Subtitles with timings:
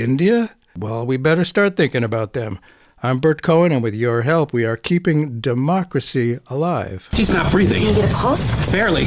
[0.00, 0.54] India?
[0.76, 2.58] Well, we better start thinking about them.
[3.02, 7.08] I'm Bert Cohen, and with your help, we are keeping democracy alive.
[7.12, 7.78] He's not breathing.
[7.78, 8.52] Can you get a pulse?
[8.70, 9.06] Barely.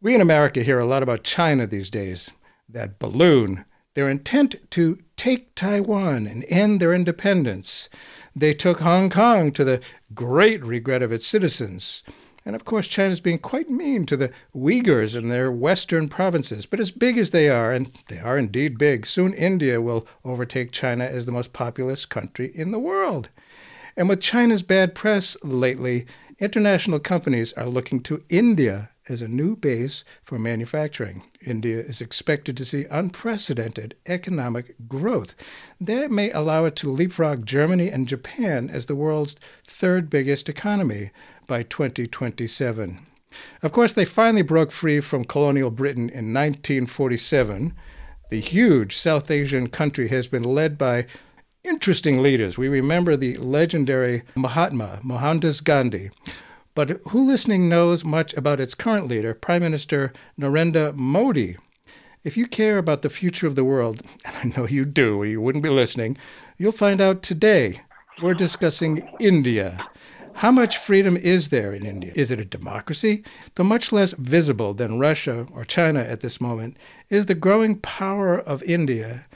[0.00, 2.30] We in America hear a lot about China these days.
[2.68, 3.64] That balloon,
[3.94, 7.88] their intent to take Taiwan and end their independence.
[8.36, 9.80] They took Hong Kong to the
[10.14, 12.02] great regret of its citizens.
[12.46, 16.66] And of course, China's being quite mean to the Uyghurs in their western provinces.
[16.66, 20.70] But as big as they are, and they are indeed big, soon India will overtake
[20.70, 23.30] China as the most populous country in the world.
[23.96, 26.06] And with China's bad press lately,
[26.38, 31.22] international companies are looking to India as a new base for manufacturing.
[31.42, 35.34] India is expected to see unprecedented economic growth.
[35.80, 41.10] That may allow it to leapfrog Germany and Japan as the world's third biggest economy
[41.46, 43.06] by 2027.
[43.62, 47.74] Of course, they finally broke free from colonial Britain in 1947.
[48.30, 51.06] The huge South Asian country has been led by
[51.64, 52.58] interesting leaders.
[52.58, 56.10] We remember the legendary Mahatma, Mohandas Gandhi,
[56.74, 61.56] but who listening knows much about its current leader, Prime Minister Narendra Modi?
[62.24, 65.26] If you care about the future of the world, and I know you do, or
[65.26, 66.16] you wouldn't be listening,
[66.58, 67.80] you'll find out today.
[68.22, 69.86] We're discussing India.
[70.38, 72.12] How much freedom is there in India?
[72.16, 73.22] Is it a democracy?
[73.54, 76.76] Though much less visible than Russia or China at this moment,
[77.08, 79.26] is the growing power of India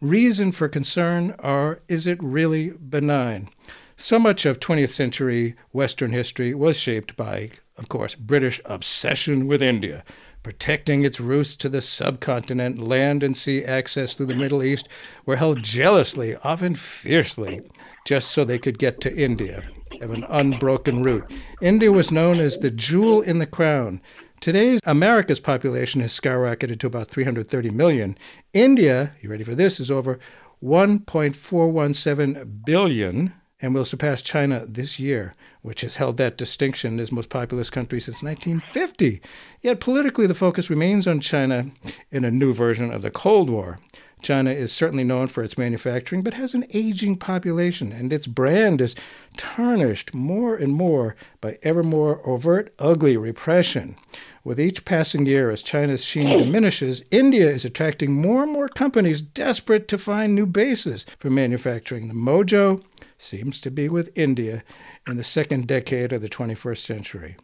[0.00, 3.50] reason for concern, or is it really benign?
[3.98, 9.62] So much of 20th century Western history was shaped by, of course, British obsession with
[9.62, 10.04] India,
[10.42, 14.88] protecting its routes to the subcontinent, land and sea access through the Middle East
[15.26, 17.60] were held jealously, often fiercely,
[18.06, 19.62] just so they could get to India,
[20.00, 21.30] have an unbroken route.
[21.60, 24.00] India was known as the jewel in the crown.
[24.40, 28.18] Today's America's population has skyrocketed to about 330 million.
[28.52, 30.18] India, you ready for this, is over
[30.62, 37.30] 1.417 billion and will surpass China this year, which has held that distinction as most
[37.30, 39.22] populous country since 1950.
[39.62, 41.70] Yet politically, the focus remains on China
[42.10, 43.78] in a new version of the Cold War.
[44.26, 48.80] China is certainly known for its manufacturing, but has an aging population, and its brand
[48.80, 48.96] is
[49.36, 53.94] tarnished more and more by ever more overt, ugly repression.
[54.42, 59.20] With each passing year, as China's sheen diminishes, India is attracting more and more companies
[59.20, 62.08] desperate to find new bases for manufacturing.
[62.08, 62.82] The mojo
[63.18, 64.64] seems to be with India
[65.06, 67.36] in the second decade of the 21st century.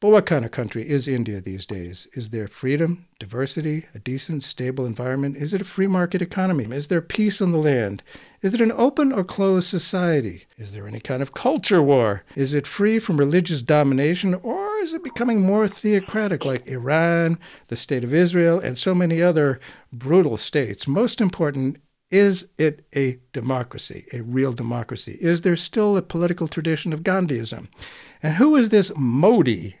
[0.00, 2.08] But what kind of country is India these days?
[2.14, 5.36] Is there freedom, diversity, a decent, stable environment?
[5.36, 6.64] Is it a free market economy?
[6.74, 8.02] Is there peace on the land?
[8.40, 10.46] Is it an open or closed society?
[10.56, 12.24] Is there any kind of culture war?
[12.34, 17.38] Is it free from religious domination or is it becoming more theocratic like Iran,
[17.68, 19.60] the State of Israel, and so many other
[19.92, 20.88] brutal states?
[20.88, 21.76] Most important,
[22.10, 25.18] is it a democracy, a real democracy?
[25.20, 27.68] Is there still a political tradition of Gandhiism?
[28.22, 29.76] And who is this Modi?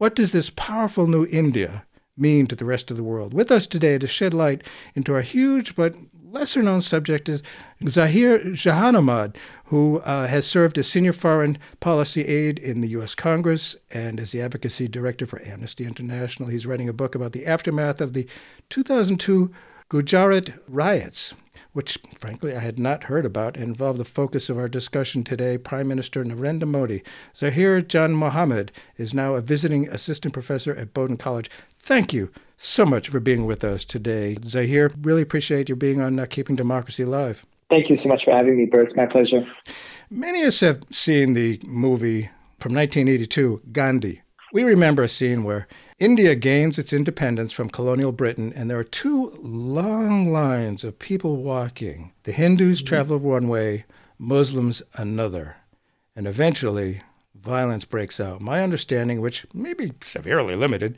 [0.00, 1.84] What does this powerful new India
[2.16, 3.34] mean to the rest of the world?
[3.34, 5.94] With us today to shed light into our huge but
[6.24, 7.42] lesser known subject is
[7.86, 13.14] Zahir Jahanamad, who uh, has served as senior foreign policy aide in the U.S.
[13.14, 16.48] Congress and as the advocacy director for Amnesty International.
[16.48, 18.26] He's writing a book about the aftermath of the
[18.70, 19.50] 2002
[19.90, 21.34] Gujarat riots
[21.72, 25.58] which frankly I had not heard about, involve the focus of our discussion today.
[25.58, 27.02] Prime Minister Narendra Modi.
[27.36, 31.50] Zahir Janmohamed is now a visiting assistant professor at Bowdoin College.
[31.76, 34.36] Thank you so much for being with us today.
[34.44, 37.44] Zahir, really appreciate you being on uh, Keeping Democracy Alive.
[37.70, 38.88] Thank you so much for having me, Bert.
[38.88, 39.46] It's my pleasure.
[40.10, 44.22] Many of us have seen the movie from 1982, Gandhi.
[44.52, 45.68] We remember a scene where
[46.00, 51.36] India gains its independence from colonial Britain, and there are two long lines of people
[51.36, 52.10] walking.
[52.22, 52.86] The Hindus mm-hmm.
[52.86, 53.84] travel one way,
[54.18, 55.56] Muslims another.
[56.16, 57.02] And eventually,
[57.34, 58.40] violence breaks out.
[58.40, 60.96] My understanding, which may be severely limited,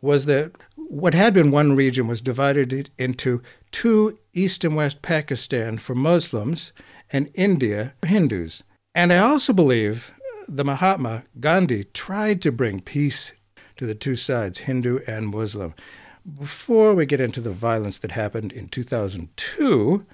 [0.00, 3.42] was that what had been one region was divided into
[3.72, 6.72] two East and West Pakistan for Muslims
[7.10, 8.62] and India for Hindus.
[8.94, 10.12] And I also believe
[10.46, 13.32] the Mahatma Gandhi tried to bring peace
[13.76, 15.74] to the two sides, Hindu and Muslim.
[16.38, 20.04] Before we get into the violence that happened in 2002,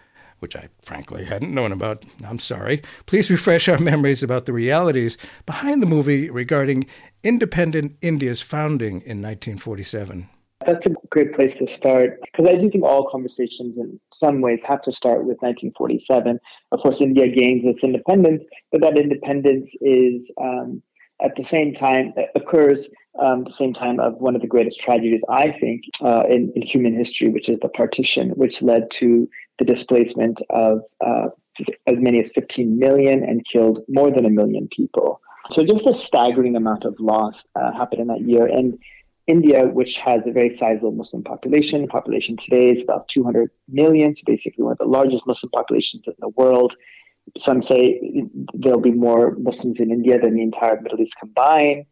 [0.41, 5.17] which I frankly hadn't known about, I'm sorry, please refresh our memories about the realities
[5.47, 6.87] behind the movie regarding
[7.23, 10.29] independent India's founding in 1947.
[10.67, 14.63] That's a great place to start because I do think all conversations in some ways
[14.65, 16.39] have to start with 1947.
[16.71, 20.83] Of course, India gains its independence, but that independence is um,
[21.23, 22.89] at the same time occurs
[23.19, 26.63] um, the same time of one of the greatest tragedies, I think, uh, in, in,
[26.63, 29.29] human history, which is the partition, which led to
[29.59, 31.29] the displacement of uh,
[31.87, 35.21] as many as 15 million and killed more than a million people.
[35.51, 38.47] So just a staggering amount of loss uh, happened in that year.
[38.47, 38.79] And
[39.27, 44.23] India, which has a very sizable Muslim population, population today is about 200 million, so
[44.27, 46.77] basically one of the largest Muslim populations in the world.
[47.39, 48.01] Some say
[48.55, 51.85] there'll be more Muslims in India than the entire Middle East combined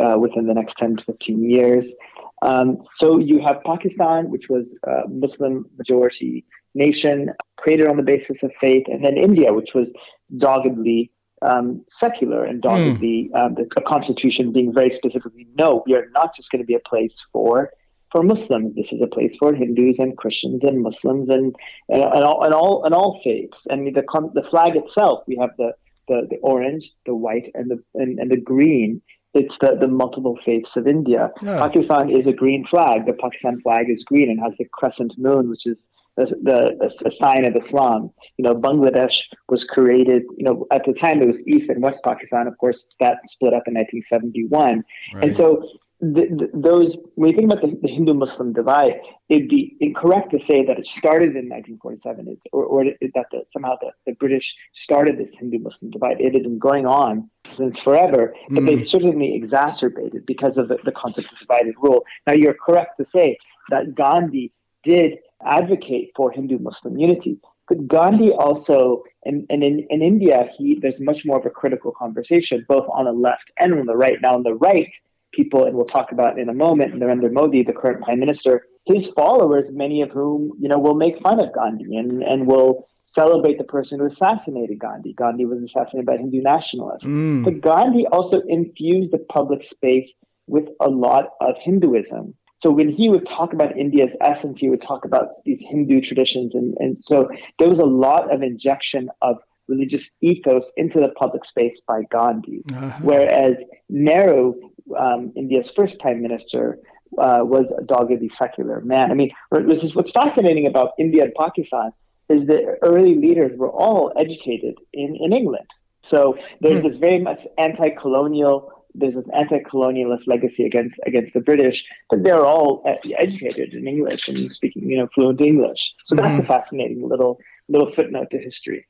[0.00, 1.94] uh, within the next 10 to 15 years.
[2.42, 6.44] Um, so you have Pakistan, which was a Muslim majority
[6.74, 9.92] nation, created on the basis of faith, and then India, which was
[10.36, 11.10] doggedly
[11.42, 13.38] um, secular and doggedly mm.
[13.38, 16.80] um, the constitution being very specifically no, we are not just going to be a
[16.80, 17.70] place for
[18.10, 18.74] for Muslims.
[18.74, 21.54] This is a place for Hindus and Christians and Muslims and
[21.88, 23.66] and, and all and all and all faiths.
[23.70, 24.02] And the
[24.34, 25.72] the flag itself, we have the
[26.08, 29.00] the, the orange, the white, and the and, and the green.
[29.32, 31.30] It's the, the multiple faiths of India.
[31.42, 31.58] Yeah.
[31.58, 33.06] Pakistan is a green flag.
[33.06, 35.84] The Pakistan flag is green and has the crescent moon, which is
[36.16, 38.10] the, the, the, sign of Islam.
[38.36, 42.02] You know, Bangladesh was created, you know, at the time it was East and West
[42.02, 42.46] Pakistan.
[42.48, 44.84] Of course, that split up in 1971.
[45.14, 45.24] Right.
[45.24, 45.64] And so
[46.00, 50.30] the, the, those, when you think about the, the Hindu Muslim divide, it'd be incorrect
[50.32, 54.12] to say that it started in 1947 it's, or, or that the, somehow the, the
[54.12, 56.20] British started this Hindu Muslim divide.
[56.20, 58.66] It had been going on since forever, but mm.
[58.66, 62.04] they certainly exacerbated because of the, the concept of divided rule.
[62.26, 63.38] Now, you're correct to say
[63.68, 64.52] that Gandhi
[64.82, 67.38] did advocate for Hindu Muslim unity.
[67.68, 71.92] But Gandhi also, and, and in, in India, he there's much more of a critical
[71.92, 74.20] conversation, both on the left and on the right.
[74.20, 74.90] Now, on the right,
[75.32, 79.08] people, and we'll talk about in a moment, Narendra Modi, the current prime minister, his
[79.08, 83.58] followers, many of whom, you know, will make fun of Gandhi and, and will celebrate
[83.58, 85.12] the person who assassinated Gandhi.
[85.12, 87.04] Gandhi was assassinated by Hindu nationalists.
[87.04, 87.44] Mm.
[87.44, 90.14] But Gandhi also infused the public space
[90.46, 92.34] with a lot of Hinduism.
[92.62, 96.54] So when he would talk about India's essence, he would talk about these Hindu traditions.
[96.54, 97.28] And, and so
[97.58, 99.38] there was a lot of injection of
[99.70, 102.62] religious ethos into the public space by Gandhi.
[102.72, 102.98] Uh-huh.
[103.02, 103.56] Whereas
[103.88, 104.54] Nehru,
[104.98, 106.78] um, India's first prime minister,
[107.18, 109.10] uh, was a doggedly secular man.
[109.10, 111.92] I mean, this is what's fascinating about India and Pakistan
[112.28, 115.66] is that early leaders were all educated in, in England.
[116.02, 116.88] So there's hmm.
[116.88, 122.82] this very much anti-colonial there's this anti-colonialist legacy against against the British, but they're all
[123.18, 125.94] educated in English and speaking, you know, fluent English.
[126.06, 126.44] So that's mm-hmm.
[126.44, 127.38] a fascinating little
[127.68, 128.86] little footnote to history.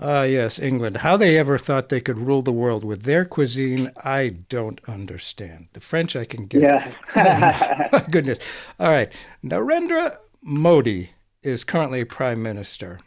[0.00, 0.98] Ah, uh, yes, England.
[0.98, 5.68] How they ever thought they could rule the world with their cuisine, I don't understand.
[5.72, 6.62] The French I can get.
[6.62, 7.88] Yeah.
[7.92, 8.38] oh, goodness.
[8.78, 9.12] All right.
[9.44, 11.10] Narendra Modi
[11.42, 13.00] is currently prime minister.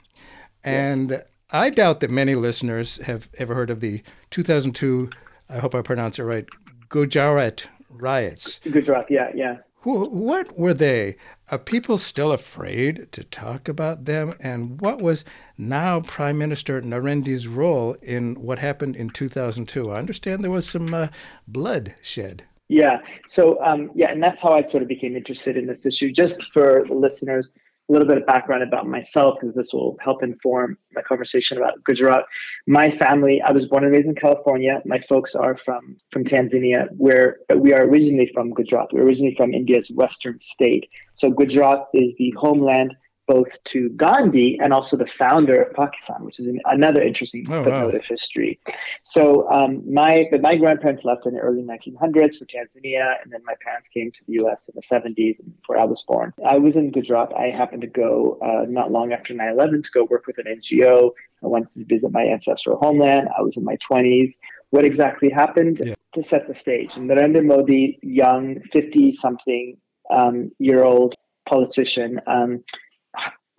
[0.63, 1.23] And yes.
[1.51, 5.09] I doubt that many listeners have ever heard of the 2002
[5.51, 6.45] I hope I pronounce it right,
[6.87, 8.61] Gujarat riots.
[8.63, 9.57] Gujarat, yeah, yeah.
[9.81, 11.17] Who, what were they?
[11.51, 14.35] Are people still afraid to talk about them?
[14.39, 15.25] And what was
[15.57, 19.91] now Prime Minister Narendra's role in what happened in 2002?
[19.91, 21.09] I understand there was some uh,
[21.49, 22.43] blood shed.
[22.69, 22.99] Yeah.
[23.27, 26.09] So, um, yeah, and that's how I sort of became interested in this issue.
[26.09, 27.51] Just for listeners,
[27.91, 31.83] a little bit of background about myself because this will help inform my conversation about
[31.83, 32.23] Gujarat.
[32.65, 34.81] My family, I was born and raised in California.
[34.85, 38.93] My folks are from from Tanzania, where we are originally from Gujarat.
[38.93, 40.89] We're originally from India's western state.
[41.15, 42.95] So Gujarat is the homeland
[43.31, 47.63] both to Gandhi and also the founder of Pakistan, which is an, another interesting oh,
[47.63, 47.99] footnote wow.
[47.99, 48.59] of history.
[49.03, 53.41] So um, my but my grandparents left in the early 1900s for Tanzania, and then
[53.45, 54.69] my parents came to the U.S.
[54.69, 56.33] in the 70s, before I was born.
[56.45, 57.31] I was in Gujarat.
[57.33, 61.11] I happened to go uh, not long after 9/11 to go work with an NGO.
[61.43, 63.29] I went to visit my ancestral homeland.
[63.37, 64.33] I was in my 20s.
[64.71, 65.95] What exactly happened yeah.
[66.15, 66.95] to set the stage?
[66.95, 69.77] Narendra Modi, young 50 something
[70.09, 71.15] um, year old
[71.47, 72.19] politician.
[72.27, 72.63] Um,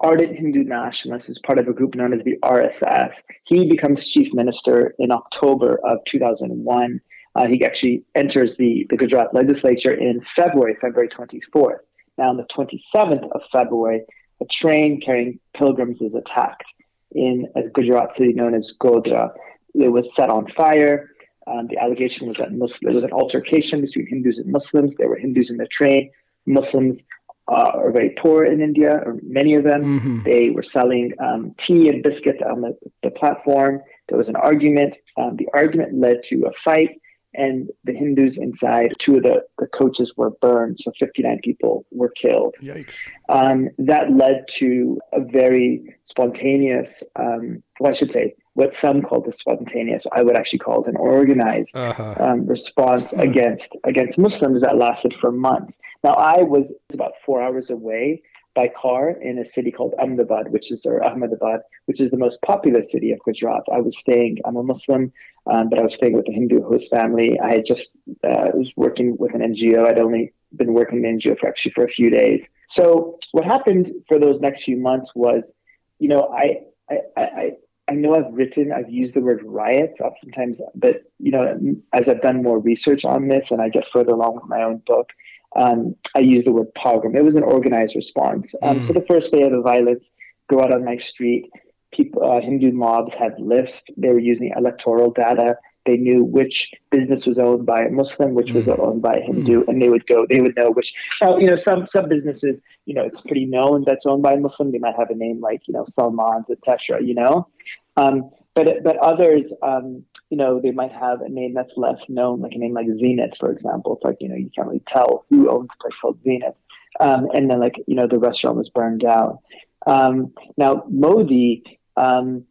[0.03, 3.15] ardent Hindu nationalist as part of a group known as the RSS.
[3.45, 7.01] He becomes chief minister in October of 2001.
[7.35, 11.79] Uh, he actually enters the, the Gujarat legislature in February, February 24th.
[12.19, 14.03] Now, on the 27th of February,
[14.41, 16.75] a train carrying pilgrims is attacked
[17.13, 19.31] in a Gujarat city known as Godhra.
[19.75, 21.11] It was set on fire.
[21.47, 24.93] Um, the allegation was that Muslim, there was an altercation between Hindus and Muslims.
[24.97, 26.11] There were Hindus in the train.
[26.47, 27.05] Muslims
[27.49, 30.01] uh, are very poor in India, or many of them.
[30.01, 30.23] Mm-hmm.
[30.23, 33.81] They were selling um, tea and biscuits on the, the, platform.
[34.09, 34.99] There was an argument.
[35.17, 37.01] Um, the argument led to a fight,
[37.35, 40.79] and the Hindus inside, two of the, the coaches were burned.
[40.81, 42.55] So 59 people were killed.
[42.63, 42.97] Yikes.
[43.29, 49.21] Um, that led to a very spontaneous, um, well, I should say, what some call
[49.21, 50.07] the spontaneous.
[50.13, 52.17] I would actually call it an organized uh-huh.
[52.21, 53.23] um, response uh-huh.
[53.23, 55.79] against against Muslims that lasted for months.
[56.05, 58.23] Now, I was about four hours away
[58.55, 62.43] by car in a city called Ahmedabad, which is or Ahmedabad, which is the most
[62.43, 63.63] populous city of Gujarat.
[63.73, 64.39] I was staying.
[64.45, 65.13] I'm a Muslim,
[65.47, 67.41] um, but I was staying with a Hindu host family.
[67.41, 67.91] I had just
[68.23, 69.87] uh, was working with an NGO.
[69.87, 72.47] I'd only been working in the NGO for actually for a few days.
[72.69, 75.55] So what happened for those next few months was,
[75.99, 77.51] you know, I I, I,
[77.89, 81.59] I know I've written, I've used the word riots oftentimes, but you know,
[81.93, 84.83] as I've done more research on this and I get further along with my own
[84.87, 85.11] book,
[85.57, 87.17] um, I use the word pogrom.
[87.17, 88.55] It was an organized response.
[88.63, 88.85] Um, mm.
[88.85, 90.11] So the first day of the violence,
[90.49, 91.51] go out on my street.
[91.93, 93.85] People, uh, Hindu mobs had lists.
[93.97, 95.57] They were using electoral data.
[95.85, 98.55] They knew which business was owned by a Muslim, which mm.
[98.55, 99.69] was owned by a Hindu, mm.
[99.69, 100.27] and they would go.
[100.29, 100.95] They would know which.
[101.21, 104.41] Now, you know, some some businesses, you know, it's pretty known that's owned by a
[104.41, 104.71] Muslim.
[104.71, 107.03] They might have a name like you know Salman's, etc.
[107.03, 107.49] You know,
[107.97, 112.41] um, but but others, um, you know, they might have a name that's less known,
[112.41, 113.97] like a name like Zenith, for example.
[113.97, 116.55] It's like you know you can't really tell who owns a place called Zenith,
[117.01, 119.39] um, and then like you know the restaurant was burned down.
[119.87, 122.45] Um, now Modi um,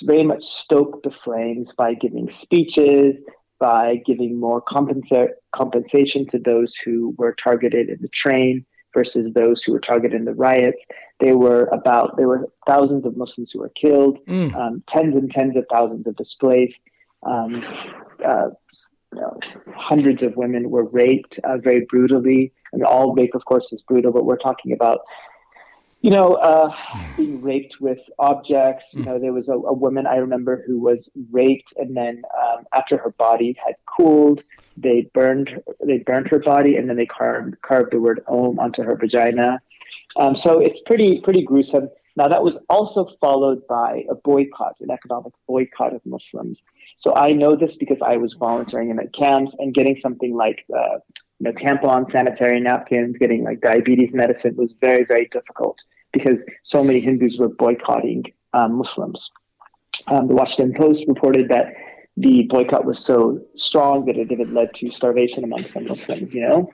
[0.00, 3.22] very much stoked the flames by giving speeches,
[3.58, 9.62] by giving more compensa- compensation to those who were targeted in the train versus those
[9.62, 10.78] who were targeted in the riots.
[11.20, 14.54] They were about there were thousands of Muslims who were killed, mm.
[14.54, 16.80] um, tens and tens of thousands of displaced.
[17.24, 17.64] Um,
[18.24, 18.48] uh,
[19.14, 19.38] you know,
[19.76, 22.52] hundreds of women were raped uh, very brutally.
[22.72, 25.00] I mean, all rape, of course, is brutal, but we're talking about
[26.02, 26.74] you know, uh,
[27.16, 28.92] being raped with objects.
[28.92, 32.64] You know, there was a, a, woman I remember who was raped, and then um,
[32.74, 34.42] after her body had cooled,
[34.76, 38.82] they burned they burned her body, and then they carved carved the word "Om" onto
[38.82, 39.62] her vagina.
[40.16, 41.88] Um, so it's pretty pretty gruesome.
[42.16, 46.64] Now that was also followed by a boycott, an economic boycott of Muslims.
[47.02, 50.64] So I know this because I was volunteering in the camps and getting something like
[50.72, 50.98] uh,
[51.40, 55.80] you know, tampons, sanitary napkins, getting like diabetes medicine was very, very difficult
[56.12, 59.32] because so many Hindus were boycotting um, Muslims.
[60.06, 61.74] Um, the Washington Post reported that
[62.16, 66.48] the boycott was so strong that it even led to starvation among some Muslims, you
[66.48, 66.72] know?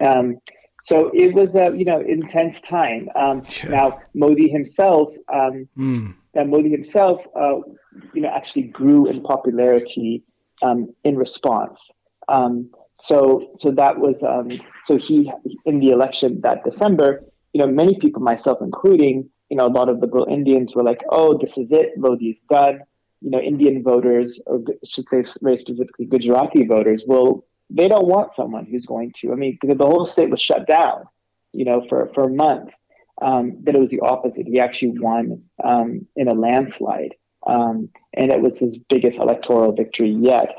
[0.00, 0.38] Um,
[0.80, 3.10] so it was a you know intense time.
[3.14, 3.70] Um, sure.
[3.70, 5.68] Now Modi himself, um,
[6.44, 6.50] mm.
[6.50, 7.56] Modi himself, uh,
[8.14, 10.22] you know, actually grew in popularity
[10.62, 11.90] um, in response.
[12.28, 14.50] Um, so so that was um,
[14.84, 15.30] so he
[15.64, 19.88] in the election that December, you know, many people, myself including, you know, a lot
[19.88, 21.96] of liberal Indians were like, "Oh, this is it.
[21.96, 22.80] Modi is done."
[23.20, 28.34] You know, Indian voters, or should say very specifically Gujarati voters, will they don't want
[28.34, 29.32] someone who's going to.
[29.32, 31.04] I mean, the whole state was shut down,
[31.52, 32.76] you know, for for months.
[33.20, 34.46] Um, but it was the opposite.
[34.46, 37.14] He actually won um, in a landslide,
[37.46, 40.54] um, and it was his biggest electoral victory yet.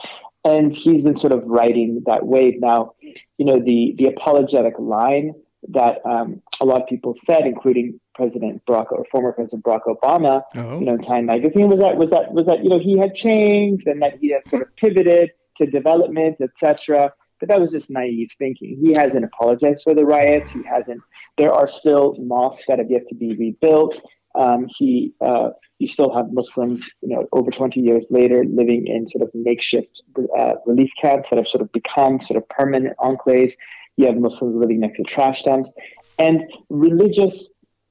[0.45, 2.93] And he's been sort of riding that wave now.
[3.37, 5.33] You know, the the apologetic line
[5.67, 10.43] that um, a lot of people said, including President Barack or former President Barack Obama,
[10.55, 10.79] oh.
[10.79, 13.87] you know, Time Magazine was that was that was that you know he had changed
[13.87, 17.13] and that he had sort of pivoted to development, etc.
[17.39, 18.77] But that was just naive thinking.
[18.81, 20.51] He hasn't apologized for the riots.
[20.51, 21.01] He hasn't.
[21.37, 24.01] There are still mosques that have yet to be rebuilt.
[24.35, 29.07] Um, he uh, you still have Muslims, you know, over 20 years later, living in
[29.07, 30.03] sort of makeshift
[30.37, 33.53] uh, relief camps that have sort of become sort of permanent enclaves.
[33.95, 35.73] You have Muslims living next to trash dumps,
[36.17, 37.49] and religious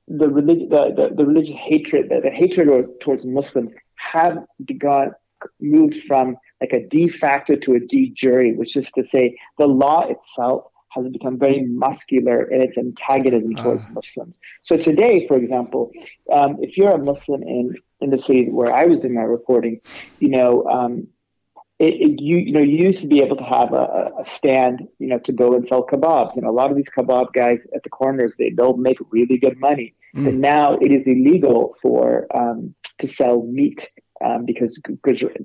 [0.09, 2.69] the, relig- the, the, the religious hatred, the, the hatred
[3.01, 5.13] towards Muslims have begun
[5.61, 9.67] moved from like a de facto to a de jure, which is to say the
[9.67, 13.63] law itself has become very muscular in its antagonism ah.
[13.63, 13.91] towards uh.
[13.91, 14.39] Muslims.
[14.63, 15.91] So today, for example,
[16.33, 19.81] um, if you're a Muslim in in the city where I was doing my reporting,
[20.21, 21.09] you know, um,
[21.79, 24.89] it, it, you you know you used to be able to have a, a, stand,
[24.99, 26.37] you know, to go and sell kebabs.
[26.37, 29.59] And a lot of these kebab guys at the corners they they'll make really good
[29.59, 29.95] money.
[30.15, 30.25] Mm.
[30.25, 33.89] But now it is illegal for um, to sell meat
[34.25, 34.81] um, because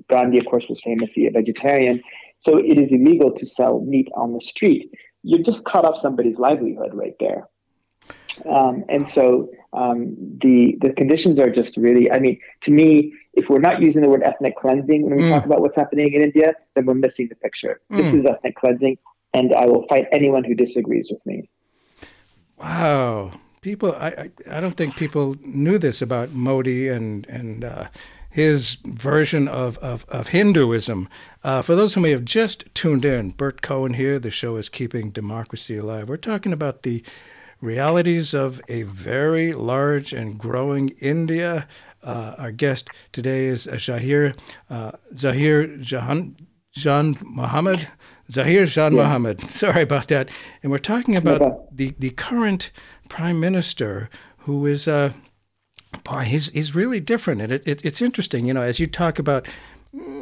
[0.08, 2.02] Gandhi, of course, was famously a vegetarian.
[2.40, 4.90] So it is illegal to sell meat on the street.
[5.22, 7.48] You just cut off somebody's livelihood right there.
[8.48, 12.10] Um, and so um, the the conditions are just really.
[12.10, 15.28] I mean, to me, if we're not using the word ethnic cleansing when we mm.
[15.28, 17.80] talk about what's happening in India, then we're missing the picture.
[17.90, 17.96] Mm.
[17.98, 18.98] This is ethnic cleansing,
[19.32, 21.48] and I will fight anyone who disagrees with me.
[22.58, 23.94] Wow, people!
[23.94, 27.64] I I, I don't think people knew this about Modi and and.
[27.64, 27.88] Uh,
[28.34, 31.08] his version of, of, of Hinduism.
[31.44, 34.18] Uh, for those who may have just tuned in, Bert Cohen here.
[34.18, 36.08] The show is Keeping Democracy Alive.
[36.08, 37.04] We're talking about the
[37.60, 41.68] realities of a very large and growing India.
[42.02, 44.34] Uh, our guest today is Zahir
[44.68, 46.36] uh, Zahir Jahan
[46.72, 47.86] Jean Mohammed.
[48.32, 49.04] Zahir Jean yeah.
[49.04, 49.48] Mohammed.
[49.48, 50.28] Sorry about that.
[50.60, 52.72] And we're talking about the, the current
[53.08, 55.12] prime minister who is, uh,
[56.04, 57.40] boy, he's, he's really different.
[57.40, 59.46] And it, it, it's interesting, you know, as you talk about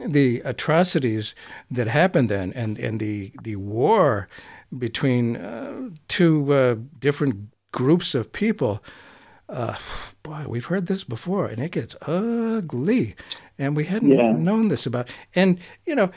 [0.07, 1.35] the atrocities
[1.71, 4.29] that happened then and, and the, the war
[4.79, 8.83] between uh, two uh, different groups of people.
[9.49, 9.77] Uh,
[10.23, 13.15] boy, we've heard this before, and it gets ugly,
[13.59, 14.33] and we hadn't yeah.
[14.33, 15.09] known this about.
[15.35, 16.11] And you know,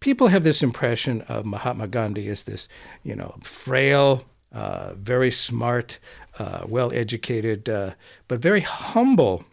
[0.00, 2.68] people have this impression of Mahatma Gandhi as this,
[3.02, 5.98] you know, frail, uh, very smart,
[6.38, 7.92] uh, well-educated, uh,
[8.28, 9.44] but very humble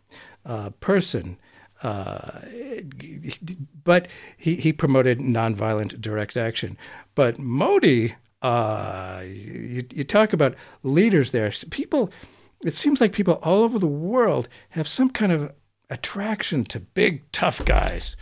[0.46, 1.38] uh, person.
[1.84, 2.40] Uh,
[3.84, 6.78] but he, he promoted nonviolent direct action.
[7.14, 11.52] But Modi, uh, you, you talk about leaders there.
[11.70, 12.12] People,
[12.64, 15.52] it seems like people all over the world have some kind of
[15.90, 18.16] attraction to big, tough guys.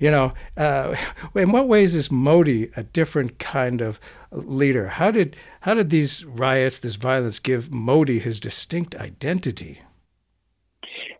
[0.00, 0.96] You know, uh,
[1.36, 4.00] in what ways is Modi a different kind of
[4.32, 4.88] leader?
[4.88, 9.82] How did how did these riots, this violence, give Modi his distinct identity?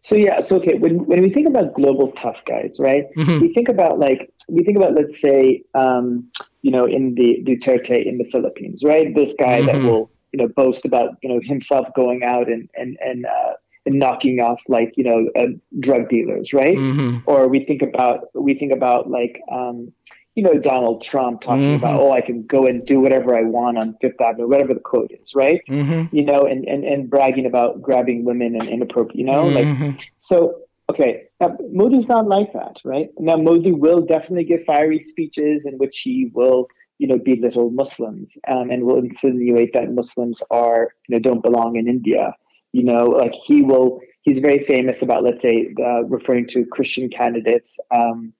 [0.01, 3.05] So yeah, so okay, when when we think about global tough guys, right?
[3.17, 3.41] Mm-hmm.
[3.41, 6.31] We think about like we think about let's say um,
[6.63, 9.15] you know in the Duterte in the Philippines, right?
[9.15, 9.67] This guy mm-hmm.
[9.67, 13.53] that will you know boast about you know himself going out and and and uh,
[13.53, 16.77] and knocking off like you know uh, drug dealers, right?
[16.77, 17.19] Mm-hmm.
[17.27, 19.93] Or we think about we think about like um,
[20.35, 21.85] you know Donald Trump talking mm-hmm.
[21.85, 24.81] about oh I can go and do whatever I want on Fifth Avenue, whatever the
[24.81, 25.61] quote is, right?
[25.69, 26.15] Mm-hmm.
[26.15, 29.91] You know, and, and and bragging about grabbing women and inappropriate, you know, like mm-hmm.
[30.19, 30.63] so.
[30.91, 33.11] Okay, now Modi's not like that, right?
[33.17, 36.67] Now Modi will definitely give fiery speeches in which he will
[37.01, 41.77] you know, belittle Muslims um, and will insinuate that Muslims are, you know, don't belong
[41.77, 42.35] in India.
[42.73, 47.09] You know, like he will, he's very famous about, let's say, uh, referring to Christian
[47.09, 48.33] candidates, um,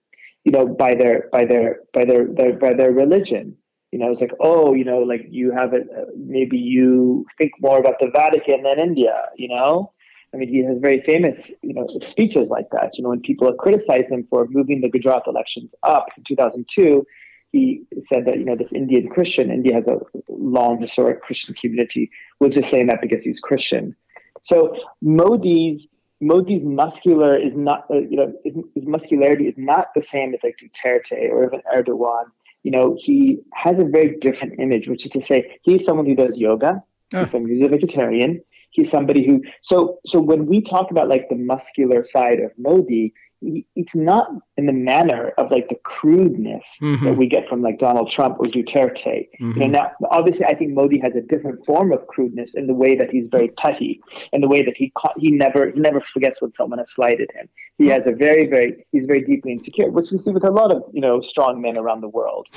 [0.43, 3.57] you know, by their, by their, by their, their, by their religion.
[3.91, 7.51] You know, it's like, oh, you know, like you have it, uh, maybe you think
[7.59, 9.91] more about the Vatican than India, you know?
[10.33, 12.97] I mean, he has very famous, you know, speeches like that.
[12.97, 17.05] You know, when people have criticized him for moving the Gujarat elections up in 2002,
[17.51, 22.09] he said that you know this Indian Christian, India has a long historic Christian community.
[22.39, 23.95] We're just saying that because he's Christian.
[24.41, 25.87] So Modi's
[26.19, 30.39] Modi's muscular is not uh, you know his, his, muscularity is not the same as
[30.43, 32.25] like Duterte or even Erdogan.
[32.63, 36.15] You know he has a very different image, which is to say he's someone who
[36.15, 36.83] does yoga.
[37.13, 37.19] Oh.
[37.21, 38.41] He's someone who's a vegetarian.
[38.69, 43.13] He's somebody who so so when we talk about like the muscular side of Modi,
[43.41, 47.03] it's not in the manner of like the crudeness mm-hmm.
[47.03, 49.27] that we get from like Donald Trump or Duterte.
[49.39, 49.45] Mm-hmm.
[49.45, 49.71] You know, mm-hmm.
[49.71, 53.09] now obviously I think Modi has a different form of crudeness in the way that
[53.09, 53.99] he's very petty,
[54.31, 57.49] in the way that he he never he never forgets when someone has slighted him.
[57.77, 60.71] He has a very very he's very deeply insecure, which we see with a lot
[60.71, 62.47] of you know strong men around the world.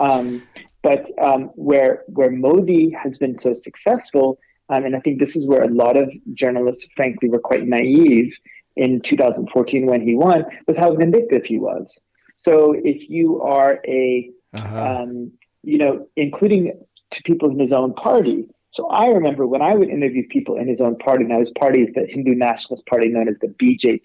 [0.00, 0.42] Um,
[0.82, 4.38] but um, where where Modi has been so successful,
[4.70, 8.32] um, and I think this is where a lot of journalists, frankly, were quite naive
[8.76, 11.98] in 2014 when he won was how vindictive he was.
[12.36, 15.02] So if you are a, uh-huh.
[15.02, 15.32] um,
[15.62, 16.72] you know, including
[17.10, 18.48] to people in his own party.
[18.72, 21.24] So I remember when I would interview people in his own party.
[21.24, 24.02] Now his party is the Hindu Nationalist Party, known as the BJP,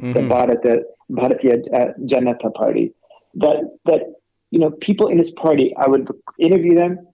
[0.00, 0.12] mm-hmm.
[0.12, 2.94] the Bharatiya, Bharatiya uh, Janata Party.
[3.34, 4.02] That that
[4.50, 6.08] you know, people in his party, I would
[6.38, 7.08] interview them,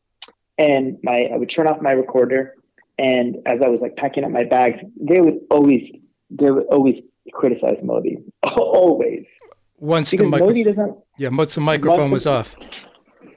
[0.58, 2.56] and my I would turn off my recorder,
[2.98, 5.90] and as I was like packing up my bags, they would always
[6.30, 7.00] they would always
[7.32, 8.18] criticize Modi.
[8.42, 9.26] always.
[9.78, 10.96] Once because the micro- Modi doesn't.
[11.18, 12.56] Yeah, once the microphone was off.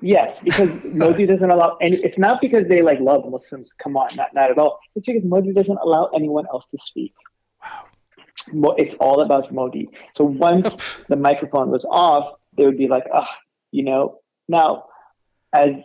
[0.02, 1.98] Yes, because Modi doesn't allow any.
[1.98, 3.72] It's not because they like love Muslims.
[3.74, 4.80] Come on, not not at all.
[4.96, 7.14] It's because Modi doesn't allow anyone else to speak.
[7.62, 8.76] Wow.
[8.78, 9.90] It's all about Modi.
[10.16, 13.30] So once the microphone was off, they would be like, ah,
[13.72, 14.20] you know.
[14.48, 14.86] Now,
[15.54, 15.76] as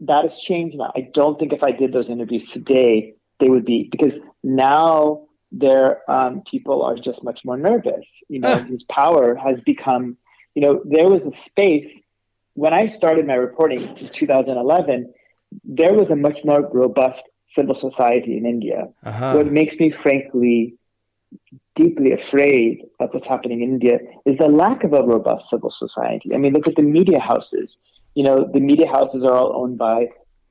[0.00, 3.64] that has changed now, I don't think if I did those interviews today, they would
[3.64, 8.22] be because now their um, people are just much more nervous.
[8.28, 10.16] You know, his power has become,
[10.54, 11.90] you know, there was a space
[12.54, 15.12] when I started my reporting in 2011.
[15.64, 18.88] There was a much more robust civil society in India.
[19.04, 19.34] Uh-huh.
[19.34, 20.74] What makes me, frankly,
[21.74, 26.34] deeply afraid of what's happening in India is the lack of a robust civil society.
[26.34, 27.78] I mean, look at the media houses.
[28.14, 30.08] You know, the media houses are all owned by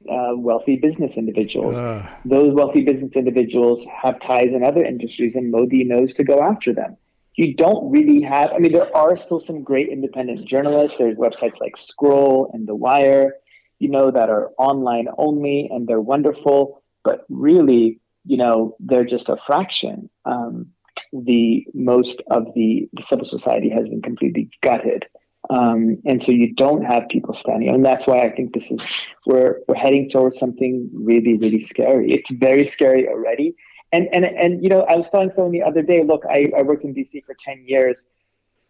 [0.09, 1.75] uh, wealthy business individuals.
[1.75, 2.07] Uh.
[2.25, 6.73] Those wealthy business individuals have ties in other industries, and Modi knows to go after
[6.73, 6.97] them.
[7.35, 10.97] You don't really have, I mean, there are still some great independent journalists.
[10.97, 13.35] There's websites like Scroll and The Wire,
[13.79, 19.29] you know, that are online only and they're wonderful, but really, you know, they're just
[19.29, 20.09] a fraction.
[20.25, 20.67] Um,
[21.13, 25.05] the most of the, the civil society has been completely gutted.
[25.51, 28.87] Um, and so you don't have people standing, and that's why I think this is
[29.25, 32.09] we're we're heading towards something really really scary.
[32.13, 33.55] It's very scary already,
[33.91, 36.61] and and and you know I was telling someone the other day, look, I, I
[36.61, 38.07] worked in DC for ten years.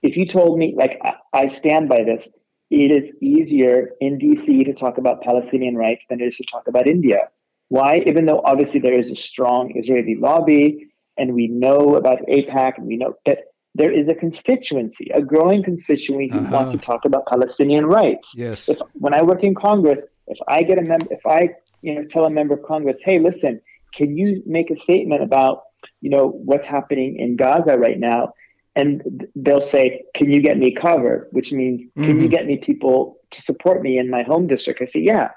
[0.02, 2.28] If you told me like I, I stand by this,
[2.72, 6.68] it is easier in DC to talk about Palestinian rights than it is to talk
[6.68, 7.30] about India.
[7.68, 8.02] Why?
[8.08, 12.88] Even though obviously there is a strong Israeli lobby, and we know about AIPAC and
[12.88, 16.52] we know that there is a constituency, a growing constituency who uh-huh.
[16.52, 18.32] wants to talk about Palestinian rights.
[18.36, 18.70] Yes.
[18.70, 21.50] If, when I work in Congress, if I get a member, if I
[21.82, 23.62] you know tell a member of Congress, hey, listen,
[23.94, 25.64] can you make a statement about
[26.02, 28.34] you know what's happening in Gaza right now?
[28.76, 32.06] And they'll say, "Can you get me covered?" Which means, mm-hmm.
[32.06, 32.32] "Can you mm-hmm.
[32.32, 35.30] get me people to support me in my home district?" I say, "Yeah,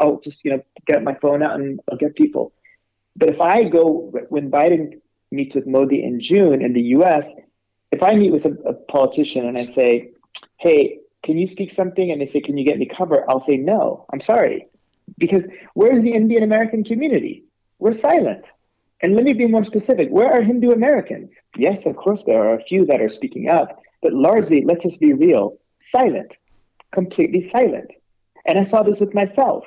[0.00, 2.52] I'll just you know get my phone out and I'll get people."
[3.16, 7.28] But if I go when Biden meets with Modi in June in the U.S.,
[7.90, 10.10] if I meet with a, a politician and I say,
[10.56, 13.56] "Hey, can you speak something?" and they say, "Can you get me cover?" I'll say,
[13.56, 14.68] "No, I'm sorry,"
[15.16, 17.44] because where's the Indian American community?
[17.78, 18.44] We're silent.
[19.00, 20.08] And let me be more specific.
[20.10, 21.30] Where are Hindu Americans?
[21.56, 24.98] Yes, of course, there are a few that are speaking up, but largely, let's just
[24.98, 25.56] be real,
[25.90, 26.36] silent,
[26.90, 27.92] completely silent.
[28.44, 29.64] And I saw this with myself.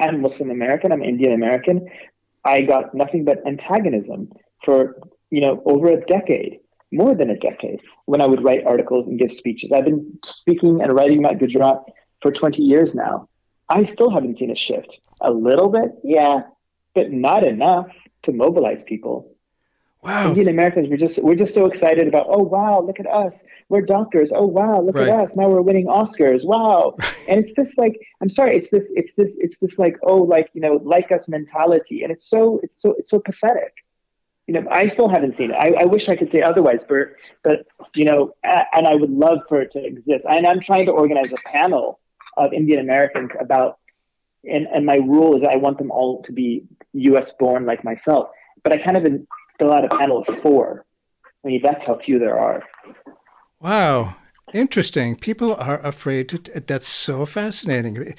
[0.00, 1.88] I'm Muslim American, I'm Indian American.
[2.44, 4.32] I got nothing but antagonism
[4.64, 6.58] for, you know, over a decade
[6.92, 9.72] more than a decade when I would write articles and give speeches.
[9.72, 11.82] I've been speaking and writing about Gujarat
[12.22, 13.28] for 20 years now.
[13.68, 14.98] I still haven't seen a shift.
[15.20, 16.42] A little bit, yeah,
[16.94, 17.88] but not enough
[18.22, 19.32] to mobilize people.
[20.02, 20.28] Wow.
[20.28, 23.44] Indian Americans, we're just we're just so excited about, oh wow, look at us.
[23.70, 24.30] We're doctors.
[24.32, 25.08] Oh wow, look right.
[25.08, 25.30] at us.
[25.34, 26.44] Now we're winning Oscars.
[26.44, 26.96] Wow.
[27.28, 30.50] and it's this like I'm sorry, it's this it's this it's this like, oh, like,
[30.52, 32.02] you know, like us mentality.
[32.02, 33.72] And it's so it's so it's so pathetic
[34.46, 35.54] you know, I still haven't seen it.
[35.54, 39.40] I, I, wish I could say otherwise, but but you know, and I would love
[39.48, 40.24] for it to exist.
[40.28, 41.98] And I'm trying to organize a panel
[42.36, 43.78] of Indian Americans about,
[44.44, 47.32] and and my rule is I want them all to be U.S.
[47.38, 48.28] born like myself.
[48.62, 49.04] But I kind of
[49.58, 50.84] fill out a panel of four.
[51.44, 52.62] I mean, that's how few there are.
[53.60, 54.14] Wow,
[54.56, 55.16] interesting.
[55.16, 56.38] People are afraid to.
[56.38, 58.14] That's so fascinating.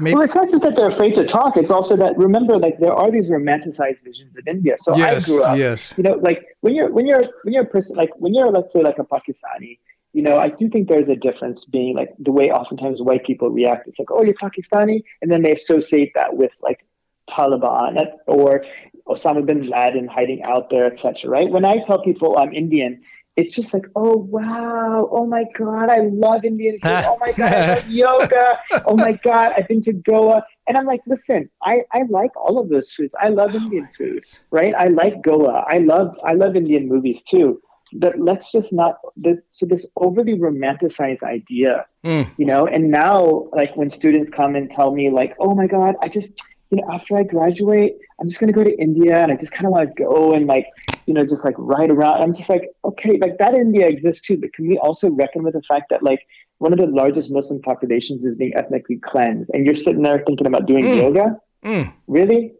[0.00, 0.14] Maybe.
[0.14, 1.56] Well, it's not just that they're afraid to talk.
[1.56, 4.76] It's also that remember, like there are these romanticized visions of India.
[4.78, 5.94] So yes, I grew up, yes.
[5.96, 8.72] you know, like when you're when you're when you're a person like when you're let's
[8.72, 9.78] say like a Pakistani,
[10.12, 13.50] you know, I do think there's a difference being like the way oftentimes white people
[13.50, 13.86] react.
[13.88, 16.84] It's like, oh, you're Pakistani, and then they associate that with like
[17.28, 18.64] Taliban or
[19.06, 21.30] Osama bin Laden hiding out there, etc.
[21.30, 21.50] Right?
[21.50, 23.02] When I tell people I'm Indian,
[23.36, 27.04] it's just like, oh wow, oh my god, I love Indian food.
[27.06, 28.58] oh my god, I love yoga.
[28.86, 30.44] Oh my god, I've been to Goa.
[30.68, 33.14] And I'm like, listen, I, I like all of those foods.
[33.20, 34.74] I love Indian food, right?
[34.74, 35.64] I like Goa.
[35.66, 37.60] I love I love Indian movies too.
[37.94, 42.30] But let's just not this so this overly romanticized idea, mm.
[42.36, 42.66] you know.
[42.66, 46.42] And now, like when students come and tell me, like, oh my god, I just
[46.72, 49.66] you know, after I graduate, I'm just gonna go to India and I just kind
[49.66, 50.66] of want to go and like,
[51.06, 52.22] you know, just like ride around.
[52.22, 55.52] I'm just like, okay, like that India exists too, but can we also reckon with
[55.52, 56.26] the fact that like
[56.58, 60.46] one of the largest Muslim populations is being ethnically cleansed, and you're sitting there thinking
[60.46, 60.96] about doing mm.
[60.96, 61.36] yoga?
[61.62, 61.92] Mm.
[62.06, 62.54] Really?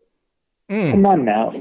[0.69, 0.91] Mm.
[0.91, 1.55] Come on now.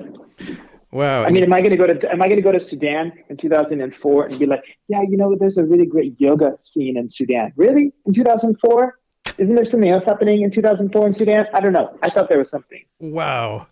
[0.91, 1.23] Wow.
[1.23, 3.13] I mean, am I going to go to am I going to go to Sudan
[3.29, 7.07] in 2004 and be like, yeah, you know, there's a really great yoga scene in
[7.07, 7.53] Sudan.
[7.55, 7.93] Really?
[8.05, 8.99] In 2004?
[9.37, 11.45] Isn't there something else happening in 2004 in Sudan?
[11.53, 11.97] I don't know.
[12.01, 12.83] I thought there was something.
[12.99, 13.67] Wow.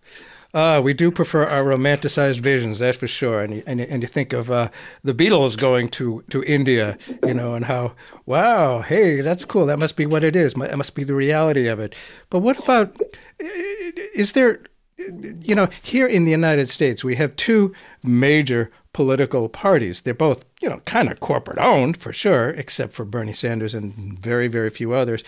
[0.52, 3.42] Uh, we do prefer our romanticized visions, that's for sure.
[3.42, 4.70] And you, and, and you think of uh,
[5.04, 7.94] the Beatles going to, to India, you know, and how,
[8.26, 9.68] wow, hey, that's cool.
[9.68, 10.56] That must be what it is.
[10.56, 11.94] That must be the reality of it.
[12.32, 13.00] But what about,
[13.40, 14.62] is there,
[14.98, 17.72] you know, here in the United States, we have two
[18.04, 20.02] major political parties.
[20.02, 24.18] They're both, you know, kind of corporate owned for sure, except for Bernie Sanders and
[24.20, 25.24] very, very few others.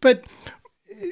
[0.00, 0.24] But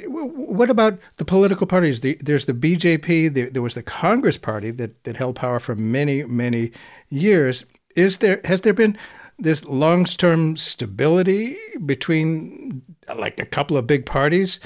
[0.06, 2.00] what about the political parties?
[2.00, 3.52] There's the BJP.
[3.52, 6.72] There was the Congress Party that, that held power for many, many
[7.08, 7.66] years.
[7.96, 8.96] Is there has there been
[9.38, 12.82] this long-term stability between
[13.16, 14.60] like a couple of big parties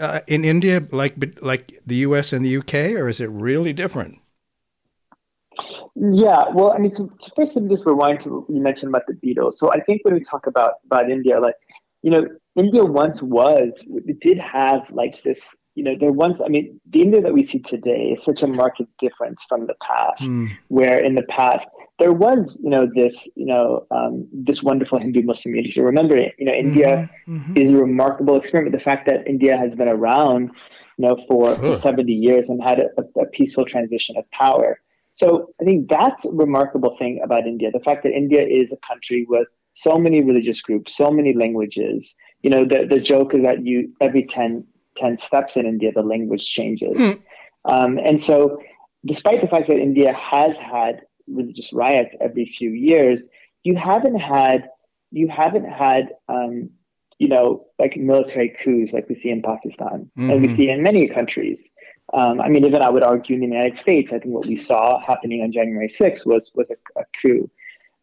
[0.00, 2.32] uh, in India, like like the U.S.
[2.32, 4.18] and the U.K., or is it really different?
[5.98, 9.06] Yeah, well, I mean, so first, let me just rewind to what you mentioned about
[9.06, 9.54] the Beatles.
[9.54, 11.54] So I think when we talk about about India, like
[12.02, 15.56] you know, India once was it did have like this.
[15.74, 16.40] You know, there once.
[16.40, 19.74] I mean, the India that we see today is such a marked difference from the
[19.82, 20.22] past.
[20.22, 20.50] Mm.
[20.68, 25.22] Where in the past there was, you know, this, you know, um, this wonderful Hindu
[25.22, 25.80] Muslim unity.
[25.80, 27.36] Remember, you know, India mm-hmm.
[27.36, 27.56] mm-hmm.
[27.56, 28.72] is a remarkable experiment.
[28.72, 30.50] The fact that India has been around,
[30.98, 32.88] you know, for, for seventy years and had a,
[33.20, 34.78] a peaceful transition of power
[35.16, 37.70] So I think that's a remarkable thing about India.
[37.72, 42.14] The fact that India is a country with so many religious groups, so many languages.
[42.42, 44.64] You know, the, the joke is that you every 10,
[44.98, 46.98] 10 steps in India, the language changes.
[46.98, 47.22] Mm.
[47.64, 48.60] Um, and so
[49.06, 53.26] despite the fact that India has had religious riots every few years,
[53.62, 54.68] you haven't had
[55.12, 56.68] you haven't had um,
[57.18, 60.30] you know like military coups like we see in Pakistan mm-hmm.
[60.30, 60.56] and we mm-hmm.
[60.56, 61.70] see in many countries.
[62.14, 64.56] Um, I mean, even I would argue in the United States, I think what we
[64.56, 67.50] saw happening on January 6th was was a, a coup.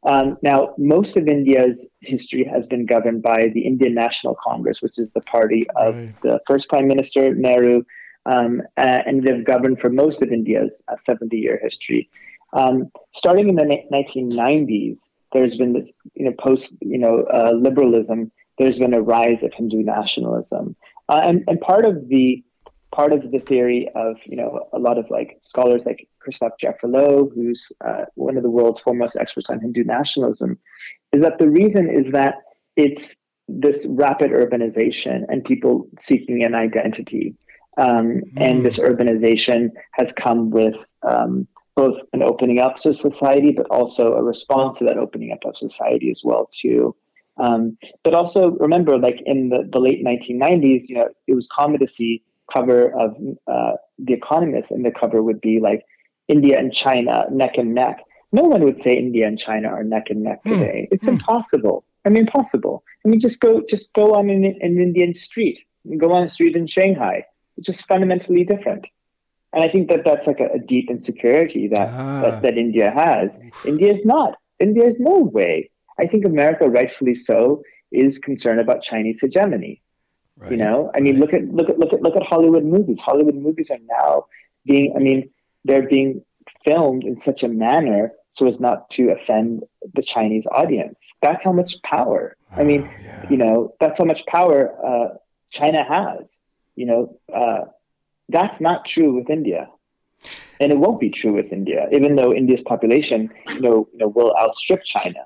[0.05, 4.99] Um, now, most of India's history has been governed by the Indian National Congress, which
[4.99, 6.21] is the party of right.
[6.21, 7.83] the first Prime Minister Nehru,
[8.25, 12.09] um, and they've governed for most of India's 70 uh, year history.
[12.51, 18.31] Um, starting in the 1990s, there's been this, you know, post, you know, uh, liberalism.
[18.57, 20.75] There's been a rise of Hindu nationalism,
[21.09, 22.43] uh, and and part of the
[22.93, 27.33] part of the theory of you know a lot of like scholars like Christoph Jaffrelot,
[27.33, 30.59] who's uh, one of the world's foremost experts on Hindu nationalism,
[31.11, 32.35] is that the reason is that
[32.75, 33.15] it's
[33.47, 37.35] this rapid urbanization and people seeking an identity,
[37.77, 38.21] um, mm.
[38.37, 44.13] and this urbanization has come with um, both an opening up of society, but also
[44.13, 46.95] a response to that opening up of society as well too.
[47.37, 51.79] Um, but also remember, like in the, the late 1990s, you know, it was common
[51.79, 53.15] to see cover of
[53.47, 55.85] uh, The Economist, and the cover would be like
[56.27, 58.03] India and China neck and neck.
[58.31, 60.53] No one would say India and China are neck and neck hmm.
[60.53, 60.87] today.
[60.89, 60.95] Mm.
[60.95, 61.13] It's mm.
[61.13, 61.85] impossible.
[62.05, 62.83] I mean, impossible.
[63.05, 65.59] I mean, just go, just go on an, an Indian street,
[65.97, 67.25] go on a street in Shanghai.
[67.57, 68.85] It's just fundamentally different.
[69.53, 72.21] And I think that that's like a, a deep insecurity that, ah.
[72.21, 73.39] that, that India has.
[73.65, 74.35] India is not.
[74.59, 75.69] India is no way.
[75.99, 79.81] I think America, rightfully so, is concerned about Chinese hegemony.
[80.37, 80.51] Right.
[80.51, 81.21] You know, I mean, right.
[81.21, 82.99] look at look at look at look at Hollywood movies.
[82.99, 84.25] Hollywood movies are now
[84.65, 85.29] being, I mean,
[85.63, 86.23] they're being
[86.65, 90.97] filmed in such a manner so as not to offend the Chinese audience.
[91.21, 92.35] That's how much power.
[92.55, 93.29] I mean, oh, yeah.
[93.29, 95.15] you know, that's how much power uh,
[95.51, 96.39] China has.
[96.75, 97.65] You know, uh,
[98.29, 99.69] that's not true with India,
[100.59, 104.07] and it won't be true with India, even though India's population, you know, you know
[104.07, 105.25] will outstrip China.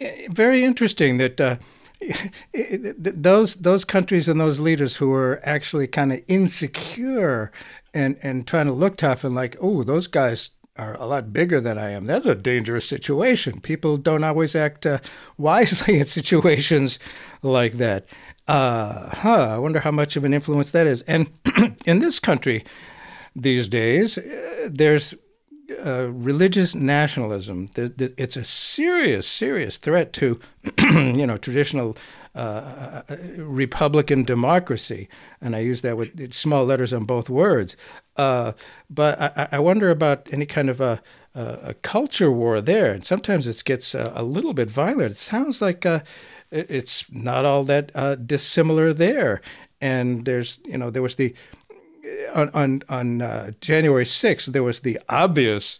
[0.00, 1.40] Eh, very interesting that.
[1.40, 1.56] Uh,
[2.98, 7.50] those those countries and those leaders who are actually kind of insecure
[7.94, 11.60] and and trying to look tough and like oh those guys are a lot bigger
[11.60, 12.06] than I am.
[12.06, 13.60] That's a dangerous situation.
[13.60, 14.98] People don't always act uh,
[15.38, 16.98] wisely in situations
[17.42, 18.06] like that.
[18.46, 21.02] Uh, huh, I wonder how much of an influence that is.
[21.02, 21.30] And
[21.86, 22.64] in this country
[23.34, 25.14] these days, uh, there's
[25.84, 27.70] uh, religious nationalism.
[27.76, 30.40] it's a serious, serious threat to,
[30.78, 31.96] you know, traditional
[32.36, 35.08] uh, uh, Republican democracy,
[35.40, 37.76] and I use that with small letters on both words.
[38.16, 38.52] Uh,
[38.90, 41.00] but I, I, wonder about any kind of a,
[41.34, 45.12] a, culture war there, and sometimes it gets a, a little bit violent.
[45.12, 46.00] It sounds like uh,
[46.50, 49.40] it's not all that uh, dissimilar there.
[49.80, 51.34] And there's, you know, there was the
[52.34, 55.78] on on, on uh, January 6th, there was the obvious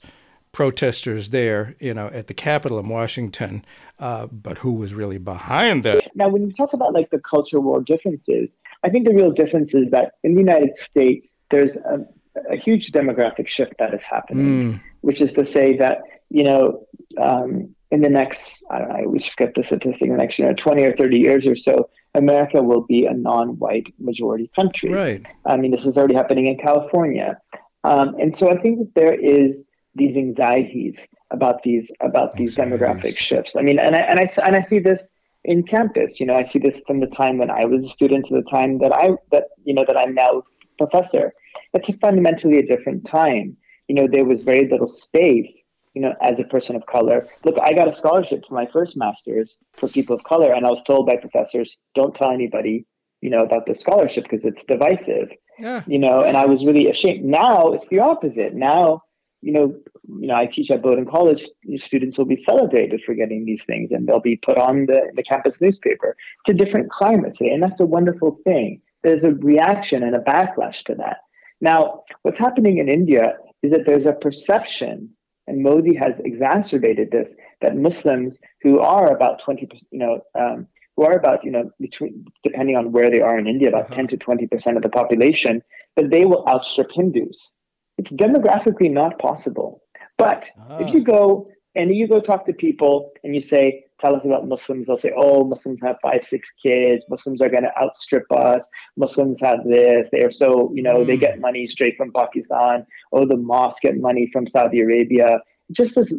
[0.52, 3.64] protesters there, you know, at the Capitol in Washington.
[3.98, 6.10] Uh, but who was really behind that?
[6.14, 9.74] Now, when you talk about like the culture war differences, I think the real difference
[9.74, 12.06] is that in the United States, there's a,
[12.50, 14.80] a huge demographic shift that is happening, mm.
[15.00, 16.86] which is to say that you know
[17.18, 20.38] um, in the next, I don't know, I always forget the statistic, in the next,
[20.38, 24.92] you know, 20 or 30 years or so, America will be a non-white majority country.
[24.92, 25.26] Right.
[25.44, 27.38] I mean, this is already happening in California.
[27.84, 30.98] Um, and so I think that there is these anxieties
[31.30, 33.56] about these about these demographic shifts.
[33.56, 35.12] I mean, and I, and I, and I see this
[35.44, 38.26] in campus, you know, I see this from the time when I was a student
[38.26, 40.42] to the time that I, that, you know, that I'm now
[40.76, 41.32] professor.
[41.72, 43.56] It's a fundamentally a different time.
[43.88, 45.64] You know, there was very little space
[45.96, 47.26] you know, as a person of color.
[47.42, 50.70] Look, I got a scholarship for my first master's for people of color, and I
[50.70, 52.84] was told by professors, don't tell anybody,
[53.22, 55.30] you know, about the scholarship because it's divisive.
[55.58, 55.82] Yeah.
[55.86, 57.24] You know, and I was really ashamed.
[57.24, 58.54] Now it's the opposite.
[58.54, 59.04] Now,
[59.40, 59.74] you know,
[60.20, 61.48] you know, I teach at Bowdoin College.
[61.76, 65.22] Students will be celebrated for getting these things, and they'll be put on the, the
[65.22, 66.14] campus newspaper.
[66.44, 68.82] It's a different climate today, and that's a wonderful thing.
[69.02, 71.20] There's a reaction and a backlash to that.
[71.62, 75.15] Now, what's happening in India is that there's a perception
[75.46, 81.04] and Modi has exacerbated this, that Muslims who are about 20%, you know, um, who
[81.04, 83.94] are about, you know, between, depending on where they are in India, about uh-huh.
[83.94, 85.62] 10 to 20% of the population,
[85.94, 87.52] that they will outstrip Hindus.
[87.98, 89.82] It's demographically not possible.
[90.18, 90.48] But
[90.80, 91.10] if you ah.
[91.10, 94.96] go and you go talk to people and you say, tell us about Muslims, they'll
[94.96, 97.04] say, oh, Muslims have five, six kids.
[97.08, 98.68] Muslims are going to outstrip us.
[98.96, 100.08] Muslims have this.
[100.12, 101.06] They are so, you know, mm.
[101.06, 102.86] they get money straight from Pakistan.
[103.12, 105.40] Oh, the mosque get money from Saudi Arabia.
[105.72, 106.12] Just this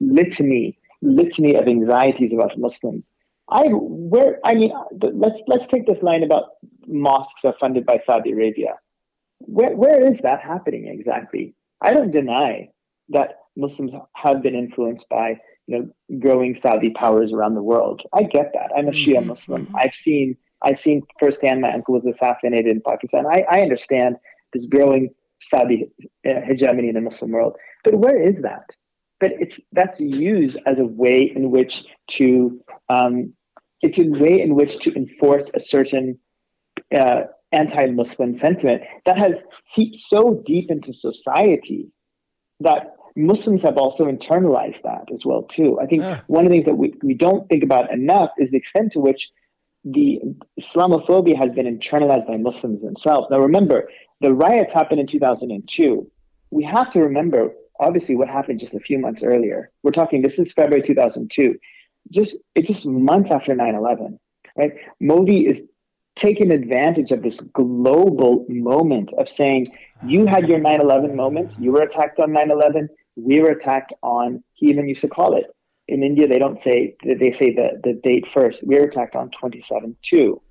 [0.00, 3.12] litany, litany of anxieties about Muslims.
[3.50, 6.44] I where I mean, let's let's take this line about
[6.86, 8.74] mosques are funded by Saudi Arabia.
[9.38, 11.54] Where where is that happening exactly?
[11.80, 12.68] I don't deny
[13.10, 18.02] that Muslims have been influenced by you know growing Saudi powers around the world.
[18.12, 18.70] I get that.
[18.76, 19.28] I'm a Shia mm-hmm.
[19.28, 19.66] Muslim.
[19.66, 19.76] Mm-hmm.
[19.76, 21.60] I've seen I've seen firsthand.
[21.60, 23.26] My uncle was assassinated in Pakistan.
[23.26, 24.16] I, I understand
[24.52, 25.90] this growing Saudi
[26.28, 27.54] uh, hegemony in the Muslim world.
[27.84, 28.74] But where is that?
[29.20, 31.84] But it's that's used as a way in which
[32.16, 33.34] to um,
[33.82, 36.18] it's a way in which to enforce a certain
[36.98, 41.88] uh, anti-Muslim sentiment that has seeped so deep into society
[42.60, 45.78] that Muslims have also internalized that as well too.
[45.80, 46.20] I think yeah.
[46.28, 49.00] one of the things that we, we don't think about enough is the extent to
[49.00, 49.30] which
[49.84, 50.20] the
[50.60, 53.28] Islamophobia has been internalized by Muslims themselves.
[53.30, 53.88] Now remember,
[54.20, 56.10] the riots happened in 2002.
[56.50, 59.70] We have to remember, obviously, what happened just a few months earlier.
[59.82, 61.58] We're talking, this is February 2002.
[62.10, 64.18] Just it's just months after 9/11,
[64.56, 64.72] right?
[65.00, 65.62] Modi is
[66.16, 69.66] taking advantage of this global moment of saying,
[70.04, 73.92] you had your 9 11 moment, you were attacked on 9 11, we were attacked
[74.02, 75.46] on, he even used to call it.
[75.88, 78.66] In India, they don't say, they say the, the date first.
[78.66, 80.42] We were attacked on 27 2.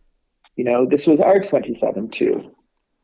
[0.56, 2.52] You know, this was our 27 2.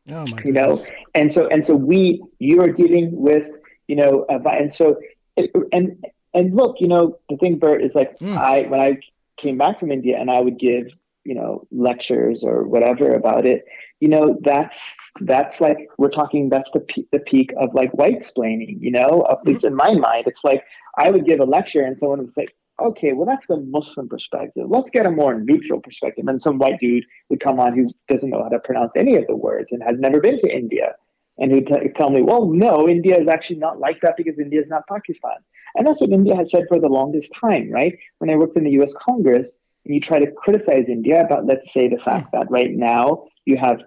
[0.10, 0.84] Oh you know,
[1.16, 3.48] and so, and so we, you are dealing with,
[3.88, 5.00] you know, and so,
[5.38, 8.38] it, and, and look, you know, the thing, Bert, is like, mm.
[8.38, 8.98] I, when I
[9.38, 10.88] came back from India and I would give
[11.24, 13.66] you know lectures or whatever about it
[14.00, 14.80] you know that's
[15.22, 19.26] that's like we're talking that's the peak, the peak of like white splaining you know?
[19.30, 19.50] At mm-hmm.
[19.50, 20.64] least in my mind it's like
[20.98, 22.48] i would give a lecture and someone would say
[22.82, 24.66] okay well that's the muslim perspective.
[24.68, 26.26] Let's get a more neutral perspective.
[26.28, 29.28] And some white dude would come on who doesn't know how to pronounce any of
[29.28, 30.96] the words and has never been to india
[31.40, 34.62] and he'd t- tell me well no india is actually not like that because india
[34.62, 35.38] is not pakistan.
[35.76, 37.98] And that's what india has said for the longest time right?
[38.20, 41.74] When i worked in the us congress and you try to criticize India about, let's
[41.74, 43.82] say, the fact that right now you have,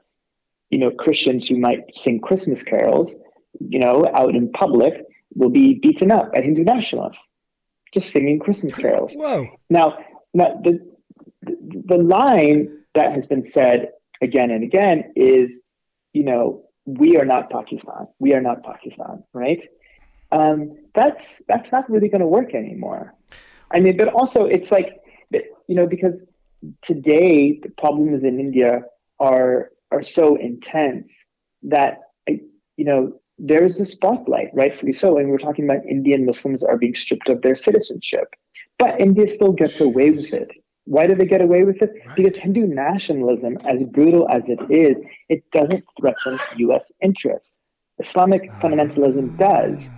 [0.70, 3.14] you know, Christians who might sing Christmas carols,
[3.60, 5.04] you know, out in public
[5.34, 7.22] will be beaten up by Hindu nationalists
[7.92, 9.12] just singing Christmas carols.
[9.14, 9.46] Whoa!
[9.70, 9.98] Now,
[10.34, 10.80] now the
[11.42, 15.60] the line that has been said again and again is,
[16.12, 18.08] you know, we are not Pakistan.
[18.18, 19.66] We are not Pakistan, right?
[20.32, 23.14] Um, that's that's not really going to work anymore.
[23.70, 25.00] I mean, but also it's like
[25.68, 26.20] you know, because
[26.82, 28.82] today the problems in India
[29.18, 31.12] are are so intense
[31.62, 36.76] that you know there's a spotlight, rightfully so, and we're talking about Indian Muslims are
[36.76, 38.34] being stripped of their citizenship,
[38.78, 40.50] but India still gets away with it.
[40.84, 41.92] Why do they get away with it?
[42.06, 42.16] Right.
[42.16, 44.96] Because Hindu nationalism, as brutal as it is,
[45.28, 46.92] it doesn't threaten U.S.
[47.02, 47.54] interests.
[47.98, 49.88] Islamic uh, fundamentalism does.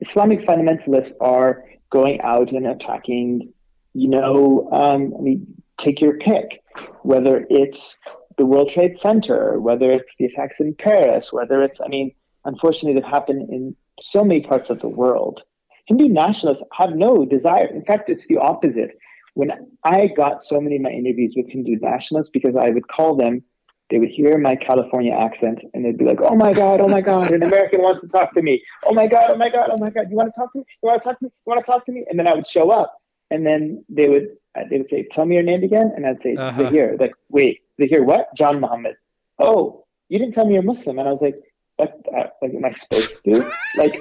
[0.00, 3.52] Islamic fundamentalists are going out and attacking
[3.96, 5.46] you know, um, I mean,
[5.78, 6.62] take your pick,
[7.02, 7.96] whether it's
[8.36, 13.00] the World Trade Center, whether it's the attacks in Paris, whether it's, I mean, unfortunately,
[13.00, 15.40] they've happened in so many parts of the world.
[15.86, 17.66] Hindu nationalists have no desire.
[17.66, 18.98] In fact, it's the opposite.
[19.32, 19.50] When
[19.84, 23.42] I got so many of my interviews with Hindu nationalists, because I would call them,
[23.88, 27.00] they would hear my California accent and they'd be like, oh my God, oh my
[27.00, 28.62] God, an American wants to talk to me.
[28.84, 30.64] Oh my God, oh my God, oh my God, you want to talk to me?
[30.82, 31.30] You want to talk to me?
[31.46, 32.04] You want to talk to me?
[32.10, 32.92] And then I would show up
[33.30, 36.22] and then they would uh, they would say, "Tell me your name again," and I'd
[36.22, 36.62] say, uh-huh.
[36.64, 38.34] "Zahir." Like, wait, Zahir, what?
[38.36, 38.94] Janmohamed.
[39.38, 41.36] Oh, you didn't tell me you're Muslim, and I was like,
[41.76, 42.00] "What?
[42.14, 43.50] Uh, like, am I supposed to?" Do?
[43.76, 44.00] Like,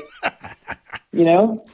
[1.12, 1.66] you know.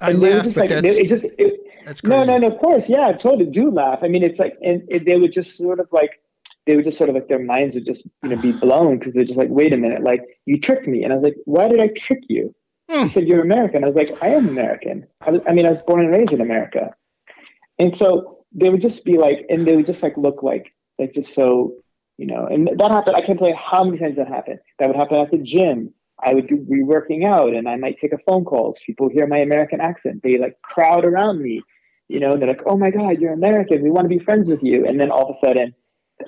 [0.00, 2.16] I and laugh, just but like, that's, it just it, that's crazy.
[2.16, 2.54] no, no, no.
[2.54, 3.98] Of course, yeah, I totally do laugh.
[4.02, 6.22] I mean, it's like, and it, they would just sort of like,
[6.66, 9.12] they would just sort of like their minds would just you know be blown because
[9.12, 11.68] they're just like, wait a minute, like you tricked me, and I was like, why
[11.68, 12.54] did I trick you?
[12.90, 13.02] Hmm.
[13.02, 13.84] He said, You're American.
[13.84, 15.06] I was like, I am American.
[15.20, 16.92] I, was, I mean, I was born and raised in America.
[17.78, 21.14] And so they would just be like, and they would just like look like, like
[21.14, 21.74] just so,
[22.18, 23.16] you know, and that happened.
[23.16, 24.58] I can't tell you how many times that happened.
[24.78, 25.94] That would happen at the gym.
[26.22, 28.76] I would be working out and I might take a phone call.
[28.84, 30.22] People hear my American accent.
[30.22, 31.62] They like crowd around me,
[32.08, 33.82] you know, they're like, oh my God, you're American.
[33.82, 34.84] We want to be friends with you.
[34.84, 35.74] And then all of a sudden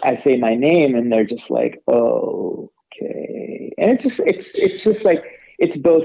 [0.03, 3.73] I say my name and they're just like, oh, okay.
[3.77, 5.25] And it's just, it's, it's just like,
[5.59, 6.05] it's both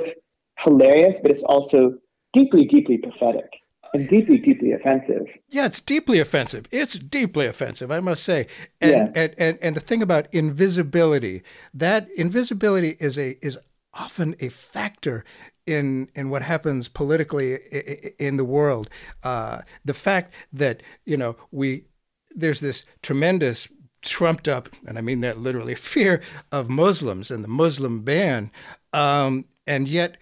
[0.60, 1.98] hilarious, but it's also
[2.34, 3.50] deeply, deeply pathetic
[3.94, 5.28] and deeply, deeply offensive.
[5.50, 6.66] Yeah, it's deeply offensive.
[6.72, 8.48] It's deeply offensive, I must say.
[8.82, 9.12] And yeah.
[9.16, 11.44] and, and, and the thing about invisibility,
[11.74, 13.58] that invisibility is a is
[13.94, 15.24] often a factor
[15.66, 17.56] in in what happens politically
[18.20, 18.90] in the world.
[19.24, 21.86] Uh, the fact that you know we
[22.36, 23.68] there's this tremendous
[24.02, 28.52] trumped up, and I mean that literally, fear of Muslims and the Muslim ban,
[28.94, 30.18] um, and yet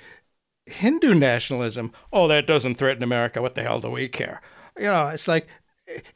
[0.67, 1.91] Hindu nationalism.
[2.11, 3.41] Oh, that doesn't threaten America.
[3.41, 4.41] What the hell do we care?
[4.77, 5.47] You know, it's like,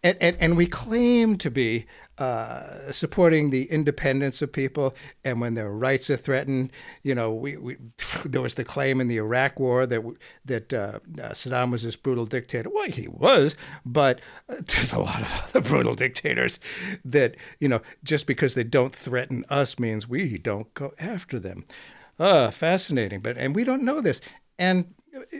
[0.04, 1.86] and and, and we claim to be
[2.18, 6.72] uh, supporting the independence of people, and when their rights are threatened,
[7.04, 7.78] you know, we, we
[8.26, 10.04] there was the claim in the Iraq War that
[10.46, 12.70] that uh, uh, Saddam was this brutal dictator.
[12.70, 14.20] Well, he was, but
[14.50, 16.60] uh, there's a lot of other brutal dictators
[17.06, 21.66] that you know just because they don't threaten us means we don't go after them.
[22.20, 24.20] Ah, fascinating, but and we don't know this.
[24.60, 24.94] And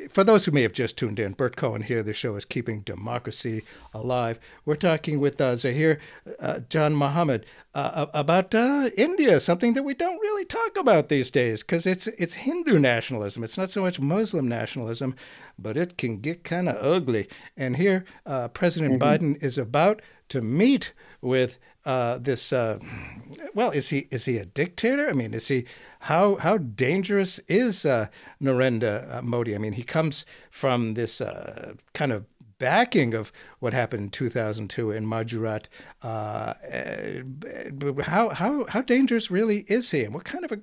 [0.10, 2.04] for those who may have just tuned in, Bert Cohen here.
[2.04, 3.64] The show is Keeping Democracy
[3.94, 4.40] Alive.
[4.66, 6.00] We're talking with uh, Zahir
[6.40, 7.44] uh, Janmohamed
[7.76, 12.08] uh, about uh, India, something that we don't really talk about these days because it's
[12.08, 13.44] it's Hindu nationalism.
[13.44, 15.16] It's not so much Muslim nationalism,
[15.58, 17.28] but it can get kind of ugly.
[17.56, 19.26] And here, uh, President mm-hmm.
[19.36, 22.52] Biden is about to meet with uh, this.
[22.52, 25.10] well, is he is he a dictator?
[25.10, 25.66] I mean, is he
[26.00, 28.08] how how dangerous is uh,
[28.42, 29.56] Narendra uh, Modi?
[29.56, 32.26] I mean, he comes from this uh, kind of
[32.60, 35.68] backing of what happened in 2002 in Gujarat.
[36.04, 40.04] Uh, uh, how how how dangerous really is he?
[40.04, 40.60] And what kind of a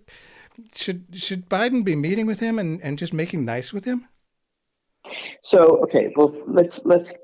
[0.75, 4.07] should should Biden be meeting with him and, and just making nice with him?
[5.43, 7.15] So okay, well let's let's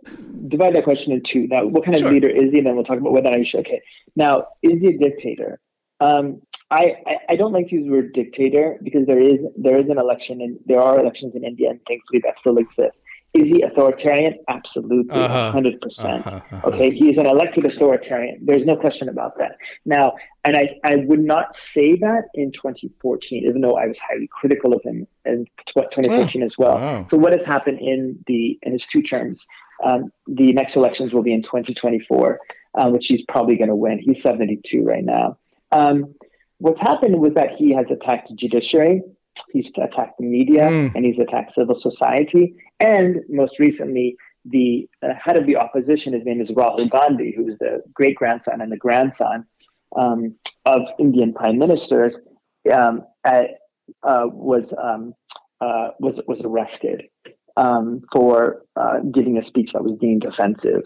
[0.48, 1.46] divide that question into two.
[1.48, 2.12] Now, what kind of sure.
[2.12, 2.58] leader is he?
[2.58, 3.60] And then we'll talk about whether I should.
[3.60, 3.82] Okay,
[4.16, 5.60] now is he a dictator?
[6.00, 6.42] Um,
[6.72, 9.98] I, I don't like to use the word dictator because there is there is an
[9.98, 13.02] election and there are elections in India and thankfully that still exists.
[13.34, 14.38] Is he authoritarian?
[14.48, 15.78] Absolutely, 100 uh-huh.
[15.80, 16.26] percent.
[16.26, 16.36] Uh-huh.
[16.36, 16.68] uh-huh.
[16.68, 18.38] Okay, he is an elected authoritarian.
[18.42, 19.56] There's no question about that.
[19.84, 20.14] Now,
[20.44, 24.74] and I, I would not say that in 2014, even though I was highly critical
[24.74, 26.76] of him in 2014 oh, as well.
[26.76, 27.06] Wow.
[27.10, 29.46] So what has happened in the in his two terms?
[29.84, 32.38] Um, the next elections will be in 2024,
[32.74, 33.98] uh, which he's probably going to win.
[33.98, 35.38] He's 72 right now.
[35.72, 36.14] Um,
[36.62, 39.02] what's happened was that he has attacked the judiciary,
[39.52, 40.94] he's attacked the media, mm.
[40.94, 42.54] and he's attacked civil society.
[42.78, 47.48] And most recently, the uh, head of the opposition, his name is Rahul Gandhi, who
[47.48, 49.44] is the great grandson and the grandson
[49.96, 52.20] um, of Indian prime ministers,
[52.72, 53.58] um, at,
[54.04, 55.14] uh, was um,
[55.60, 57.02] uh, was was arrested
[57.56, 60.82] um, for uh, giving a speech that was deemed offensive.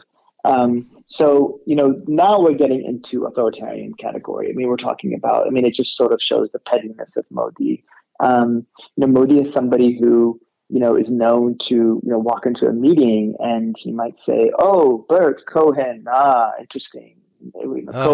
[0.46, 4.50] Um, so, you know, now we're getting into authoritarian category.
[4.50, 7.24] I mean, we're talking about, I mean, it just sort of shows the pettiness of
[7.30, 7.84] Modi.
[8.20, 8.66] Um,
[8.96, 12.66] you know, Modi is somebody who, you know, is known to, you know, walk into
[12.66, 17.16] a meeting and he might say, oh, Bert Cohen, ah, interesting.
[17.52, 18.04] Cohen, uh-huh,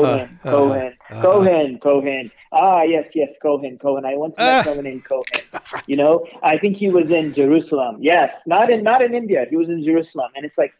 [0.45, 1.23] Cohen, uh-huh.
[1.23, 2.31] Cohen, Cohen.
[2.53, 4.05] Ah, yes, yes, Cohen, Cohen.
[4.05, 4.63] I once met uh.
[4.65, 5.25] someone named Cohen.
[5.87, 7.99] You know, I think he was in Jerusalem.
[8.01, 9.47] Yes, not in not in India.
[9.49, 10.73] He was in Jerusalem, and it's like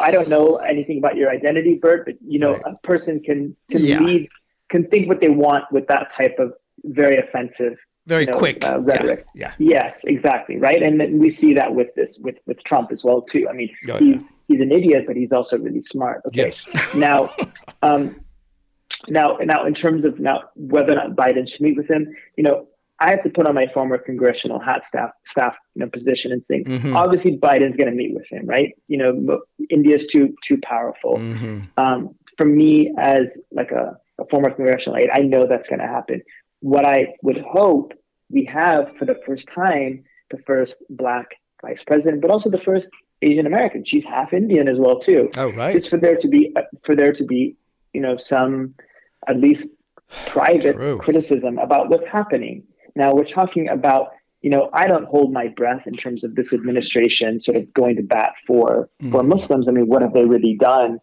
[0.00, 2.62] I don't know anything about your identity, Bert, but you know, right.
[2.66, 4.00] a person can can yeah.
[4.00, 4.28] lead,
[4.68, 6.54] can think what they want with that type of
[6.84, 7.76] very offensive,
[8.06, 9.26] very you know, quick uh, rhetoric.
[9.34, 10.58] Yeah, yeah, Yes, exactly.
[10.58, 13.48] Right, and we see that with this with with Trump as well too.
[13.48, 14.28] I mean, oh, he's yeah.
[14.48, 16.22] he's an idiot, but he's also really smart.
[16.26, 16.66] Okay, yes.
[16.94, 17.34] now,
[17.82, 18.20] um,
[19.08, 22.44] now, now, in terms of now whether or not Biden should meet with him, you
[22.44, 22.68] know,
[23.00, 26.46] I have to put on my former congressional hat staff staff you know position and
[26.46, 26.96] think mm-hmm.
[26.96, 28.72] obviously Biden's going to meet with him, right?
[28.88, 29.40] You know,
[29.70, 31.16] India's too too powerful.
[31.16, 31.62] Mm-hmm.
[31.76, 35.86] Um, for me, as like a, a former congressional aide, I know that's going to
[35.86, 36.22] happen.
[36.72, 37.88] What I would hope
[38.30, 41.26] we have for the first time the first black
[41.62, 42.88] vice president, but also the first
[43.22, 43.84] Asian American.
[43.84, 45.22] She's half Indian as well too.
[45.36, 45.76] Oh right.
[45.76, 46.42] It's for there to be
[46.84, 47.56] for there to be
[47.92, 48.74] you know some
[49.26, 49.68] at least
[50.26, 50.98] private True.
[50.98, 52.56] criticism about what's happening
[52.94, 54.10] now we're talking about,
[54.42, 57.96] you know, I don't hold my breath in terms of this administration sort of going
[57.96, 59.10] to bat for mm.
[59.10, 59.68] for Muslims.
[59.68, 61.00] I mean, what have they really done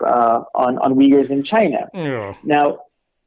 [0.00, 1.88] uh, on on Uyghurs in China?
[1.92, 2.34] Yeah.
[2.44, 2.80] Now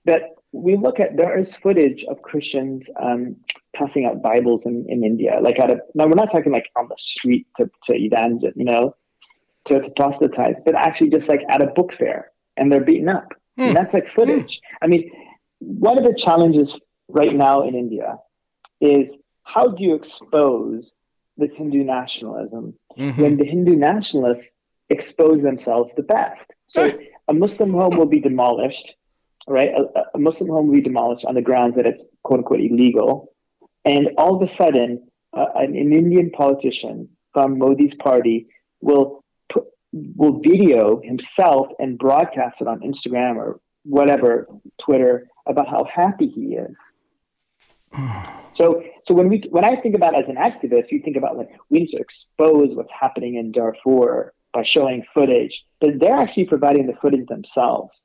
[0.06, 3.36] that we look at there is footage of Christians um,
[3.76, 6.88] passing out Bibles in, in India, like at a now we're not talking like on
[6.88, 8.96] the street to to evangel, you know,
[9.66, 13.34] to, to proselytize, but actually just like at a book fair, and they're beaten up,
[13.60, 13.68] mm.
[13.68, 14.58] and that's like footage.
[14.58, 14.62] Mm.
[14.82, 15.12] I mean,
[15.60, 16.78] one of the challenges
[17.08, 18.18] right now in India
[18.82, 20.96] is how do you expose
[21.38, 23.22] this Hindu nationalism mm-hmm.
[23.22, 24.48] when the Hindu nationalists
[24.90, 26.46] expose themselves the best?
[26.68, 26.92] So
[27.28, 28.94] a Muslim home will be demolished,
[29.48, 29.70] right?
[29.70, 33.34] A, a, Muslim home will be demolished on the grounds that it's quote unquote illegal.
[33.86, 38.48] And all of a sudden, uh, an, an Indian politician from Modi's party
[38.82, 44.48] will put, will video himself and broadcast it on Instagram or whatever,
[44.82, 46.76] Twitter, about how happy he is
[48.54, 51.50] so, so when we when I think about as an activist, you think about like
[51.70, 56.88] we need to expose what's happening in Darfur by showing footage, but they're actually providing
[56.88, 58.02] the footage themselves.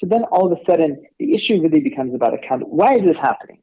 [0.00, 2.66] So then all of a sudden, the issue really becomes about account.
[2.66, 3.58] Why is this happening?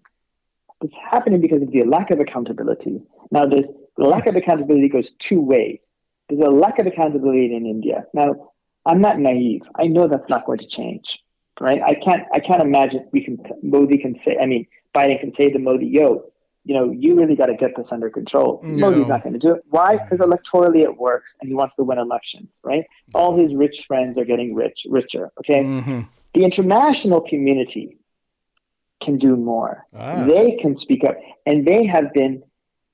[0.84, 3.02] It's happening because of the lack of accountability.
[3.32, 5.88] Now, this lack of accountability goes two ways.
[6.30, 8.06] There's a lack of accountability in India.
[8.14, 8.52] Now,
[8.86, 9.64] I'm not naive.
[9.76, 11.24] I know that's not going to change,
[11.60, 11.82] right?
[11.82, 12.24] I can't.
[12.32, 13.40] I can't imagine we can.
[13.64, 14.38] Modi can say.
[14.40, 16.26] I mean, Biden can say to Modi, "Yo,
[16.66, 18.92] you know, you really got to get this under control." No.
[18.92, 19.64] Modi's not going to do it.
[19.70, 19.98] Why?
[19.98, 22.86] Because electorally it works, and he wants to win elections, right?
[23.16, 25.32] All his rich friends are getting rich, richer.
[25.40, 25.64] Okay.
[25.64, 26.02] Mm-hmm.
[26.38, 27.98] The international community
[29.02, 29.88] can do more.
[29.96, 30.24] Ah.
[30.24, 31.16] They can speak up,
[31.48, 32.44] and they have been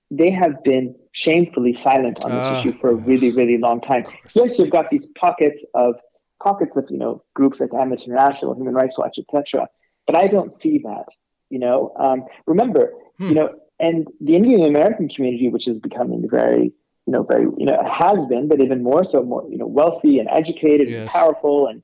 [0.10, 4.06] they have been shamefully silent on this uh, issue for a really, really long time.
[4.34, 5.96] Yes, you've got these pockets of
[6.42, 9.68] pockets of you know groups like Amnesty International, Human Rights Watch, etc.
[10.08, 11.08] But I don't see that.
[11.50, 13.28] You know, um, remember, hmm.
[13.28, 16.72] you know, and the Indian American community, which is becoming very,
[17.08, 20.20] you know, very, you know, has been, but even more so, more, you know, wealthy
[20.20, 21.02] and educated yes.
[21.02, 21.84] and powerful and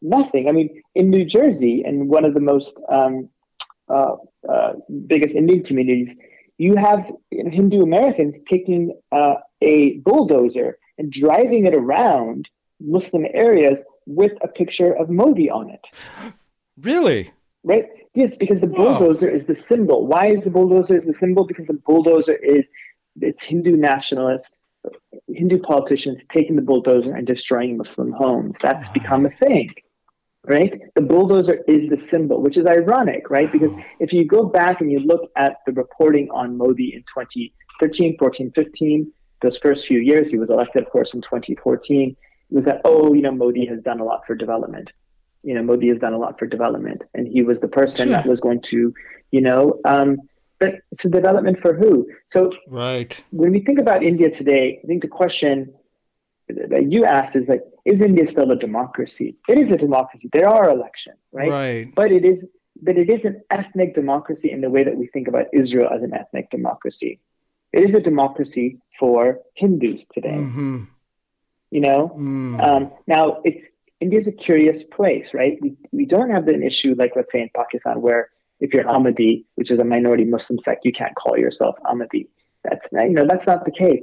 [0.00, 0.48] nothing.
[0.48, 3.28] I mean, in New Jersey, and one of the most um,
[3.88, 4.16] uh,
[4.48, 4.72] uh,
[5.06, 6.16] biggest Indian communities,
[6.58, 12.48] you have Hindu Americans taking uh, a bulldozer and driving it around
[12.80, 15.84] Muslim areas with a picture of Modi on it.
[16.80, 17.30] Really?
[17.64, 17.86] Right?
[18.14, 19.36] Yes, because the bulldozer Whoa.
[19.36, 20.06] is the symbol.
[20.06, 21.46] Why is the bulldozer the symbol?
[21.46, 22.64] Because the bulldozer is
[23.20, 24.50] it's Hindu nationalists,
[25.28, 28.54] Hindu politicians taking the bulldozer and destroying Muslim homes.
[28.62, 29.74] That's become a thing
[30.44, 30.80] right?
[30.94, 33.50] The bulldozer is the symbol, which is ironic, right?
[33.50, 38.16] Because if you go back and you look at the reporting on Modi in 2013,
[38.18, 42.16] 14, 15, those first few years, he was elected, of course, in 2014,
[42.50, 44.90] it was that, oh, you know, Modi has done a lot for development.
[45.42, 47.02] You know, Modi has done a lot for development.
[47.14, 48.94] And he was the person that was going to,
[49.30, 50.18] you know, um,
[50.62, 52.06] but it's a development for who?
[52.28, 53.12] So right.
[53.30, 55.74] when we think about India today, I think the question
[56.48, 59.36] that you asked is like, is India still a democracy?
[59.48, 60.30] It is a democracy.
[60.32, 61.50] There are elections, right?
[61.50, 61.94] Right.
[61.96, 62.44] But it is,
[62.80, 66.04] but it is an ethnic democracy in the way that we think about Israel as
[66.04, 67.18] an ethnic democracy.
[67.72, 70.40] It is a democracy for Hindus today.
[70.46, 70.84] Mm-hmm.
[71.72, 72.62] You know, mm.
[72.62, 73.66] um, now it's
[73.98, 75.58] India is a curious place, right?
[75.60, 78.31] We we don't have an issue like let's say in Pakistan where
[78.62, 82.28] if you're Ahmadi, which is a minority Muslim sect, you can't call yourself Ahmadi.
[82.62, 84.02] That's you know that's not the case.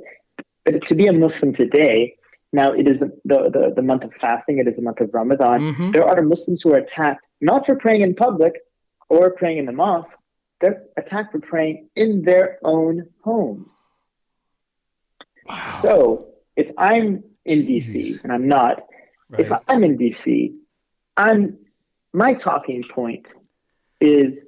[0.66, 2.18] But to be a Muslim today,
[2.51, 5.62] now it is the, the, the, month of fasting, it is the month of Ramadan.
[5.62, 5.91] Mm-hmm.
[5.91, 8.55] There are Muslims who are attacked not for praying in public
[9.07, 10.12] or praying in the mosque,
[10.60, 13.74] they're attacked for praying in their own homes.
[15.45, 15.80] Wow.
[15.82, 17.88] So if I'm in Jeez.
[17.88, 18.84] DC and I'm not,
[19.30, 19.39] right.
[19.39, 20.53] if I'm in DC,
[21.16, 21.57] I'm
[22.12, 23.32] my talking point
[24.00, 24.43] is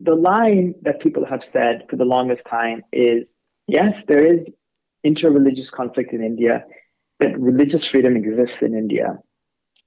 [0.00, 3.34] the line that people have said for the longest time is
[3.66, 4.50] yes, there is
[5.06, 6.64] interreligious conflict in India,
[7.18, 9.18] but religious freedom exists in India.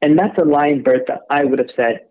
[0.02, 2.02] And that's a line, Bert, that I would have said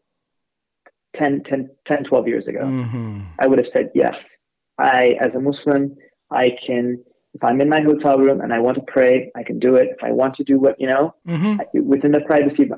[1.14, 2.61] 10, 10, 10 12 years ago.
[2.61, 3.20] Mm-hmm.
[3.38, 4.36] I would have said, yes,
[4.78, 5.97] I, as a Muslim,
[6.30, 7.03] I can,
[7.34, 9.88] if I'm in my hotel room and I want to pray, I can do it.
[9.97, 11.82] If I want to do what, you know, mm-hmm.
[11.82, 12.72] within the privacy of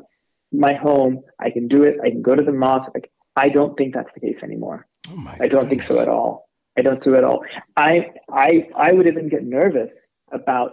[0.50, 1.96] my home, I can do it.
[2.02, 2.92] I can go to the mosque.
[3.36, 4.86] I don't think that's the case anymore.
[5.08, 5.68] Oh I don't goodness.
[5.68, 6.48] think so at all.
[6.76, 7.44] I don't do it at all.
[7.76, 9.92] I, I, I would even get nervous
[10.30, 10.72] about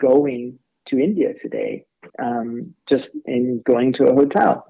[0.00, 1.84] going to India today,
[2.18, 4.66] um, just in going to a hotel.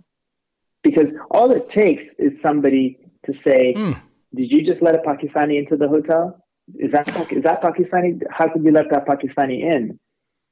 [0.82, 4.00] Because all it takes is somebody to say, mm.
[4.34, 6.44] Did you just let a Pakistani into the hotel?
[6.76, 8.22] Is that, is that Pakistani?
[8.30, 9.98] How could you let that Pakistani in?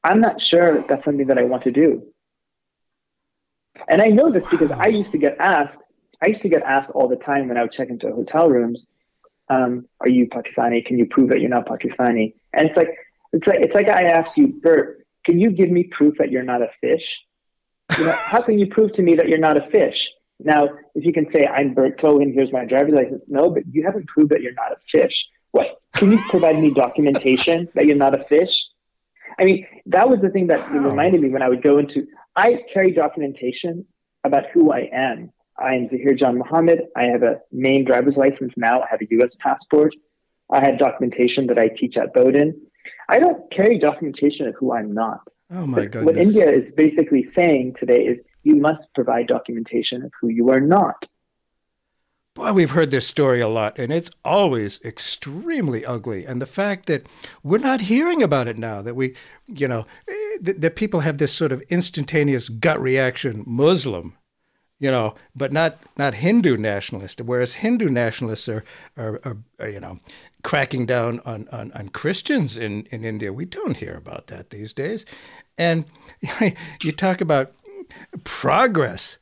[0.02, 2.06] I'm not sure that's something that I want to do.
[3.88, 5.78] And I know this because I used to get asked,
[6.22, 8.86] I used to get asked all the time when I would check into hotel rooms,
[9.48, 10.84] um, are you Pakistani?
[10.84, 12.34] Can you prove that you're not Pakistani?
[12.52, 12.96] And it's like,
[13.32, 16.42] it's like it's like I asked you, Bert, can you give me proof that you're
[16.42, 17.18] not a fish?
[17.98, 20.10] You know, how can you prove to me that you're not a fish?
[20.38, 23.22] Now, if you can say I'm Bert Cohen, here's my driver's license.
[23.28, 25.28] No, but you haven't proved that you're not a fish.
[25.52, 25.80] What?
[25.94, 28.66] Can you provide me documentation that you're not a fish?
[29.38, 32.06] I mean, that was the thing that reminded me when I would go into.
[32.34, 33.86] I carry documentation
[34.24, 35.32] about who I am.
[35.58, 36.82] I am Zahir Janmohamed.
[36.96, 38.82] I have a Maine driver's license now.
[38.82, 39.36] I have a U.S.
[39.38, 39.94] passport.
[40.50, 42.54] I have documentation that I teach at Bowdoin.
[43.08, 45.20] I don't carry documentation of who I'm not.
[45.50, 46.04] Oh my goodness.
[46.04, 50.60] What India is basically saying today is you must provide documentation of who you are
[50.60, 51.06] not.
[52.34, 56.26] Boy, we've heard this story a lot, and it's always extremely ugly.
[56.26, 57.06] And the fact that
[57.42, 61.16] we're not hearing about it now, that we, you know, eh, that, that people have
[61.16, 64.18] this sort of instantaneous gut reaction Muslim.
[64.78, 67.20] You know, but not not Hindu nationalists.
[67.22, 68.64] Whereas Hindu nationalists are,
[68.96, 70.00] are, are, are you know,
[70.42, 73.32] cracking down on, on, on Christians in, in India.
[73.32, 75.06] We don't hear about that these days.
[75.58, 75.86] And
[76.82, 77.50] you talk about
[78.24, 79.18] progress.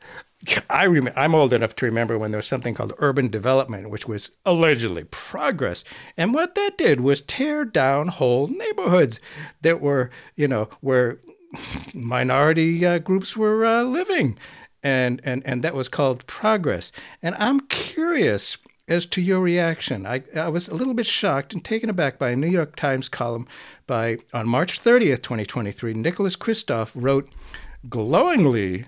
[0.68, 4.06] I rem- I'm old enough to remember when there was something called urban development, which
[4.06, 5.84] was allegedly progress.
[6.18, 9.20] And what that did was tear down whole neighborhoods
[9.62, 11.20] that were, you know, where
[11.94, 14.36] minority uh, groups were uh, living.
[14.84, 16.92] And, and, and that was called progress.
[17.22, 18.56] And I'm curious
[18.86, 20.06] as to your reaction.
[20.06, 23.08] I, I was a little bit shocked and taken aback by a New York Times
[23.08, 23.48] column
[23.86, 25.94] by on March 30th, 2023.
[25.94, 27.30] Nicholas Kristof wrote
[27.88, 28.86] glowingly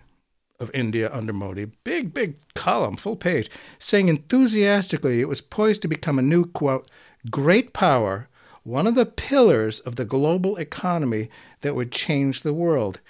[0.58, 5.88] of India under Modi, big, big column, full page, saying enthusiastically it was poised to
[5.88, 6.90] become a new, quote,
[7.30, 8.28] great power,
[8.62, 11.28] one of the pillars of the global economy
[11.60, 13.00] that would change the world.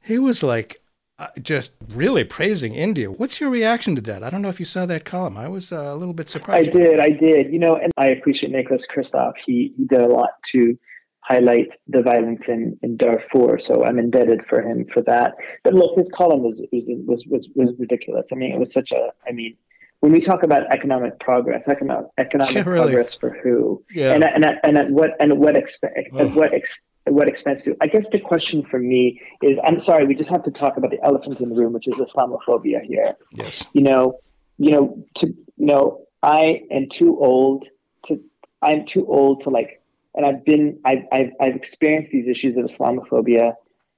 [0.00, 0.82] He was like
[1.18, 3.10] uh, just really praising India.
[3.10, 4.22] What's your reaction to that?
[4.22, 5.36] I don't know if you saw that column.
[5.36, 6.70] I was uh, a little bit surprised.
[6.70, 7.52] I did, I did.
[7.52, 9.34] You know, and I appreciate Nicholas Kristof.
[9.44, 10.76] He, he did a lot to
[11.20, 13.58] highlight the violence in, in Darfur.
[13.58, 15.34] So I'm indebted for him for that.
[15.62, 18.26] But look, his column was was was was, was ridiculous.
[18.32, 19.10] I mean, it was such a.
[19.26, 19.56] I mean,
[20.00, 22.92] when we talk about economic progress, economic economic yeah, really.
[22.92, 24.12] progress for who, yeah.
[24.12, 27.76] and and at, and at what and what expense at what ex, what expense to?
[27.80, 30.90] I guess the question for me is, I'm sorry, we just have to talk about
[30.90, 33.14] the elephant in the room, which is Islamophobia here.
[33.32, 33.64] Yes.
[33.72, 34.18] You know,
[34.58, 37.68] you know, to you know, I am too old
[38.06, 38.20] to.
[38.62, 39.82] I'm too old to like
[40.14, 43.54] and I've been I've I've, I've experienced these issues of Islamophobia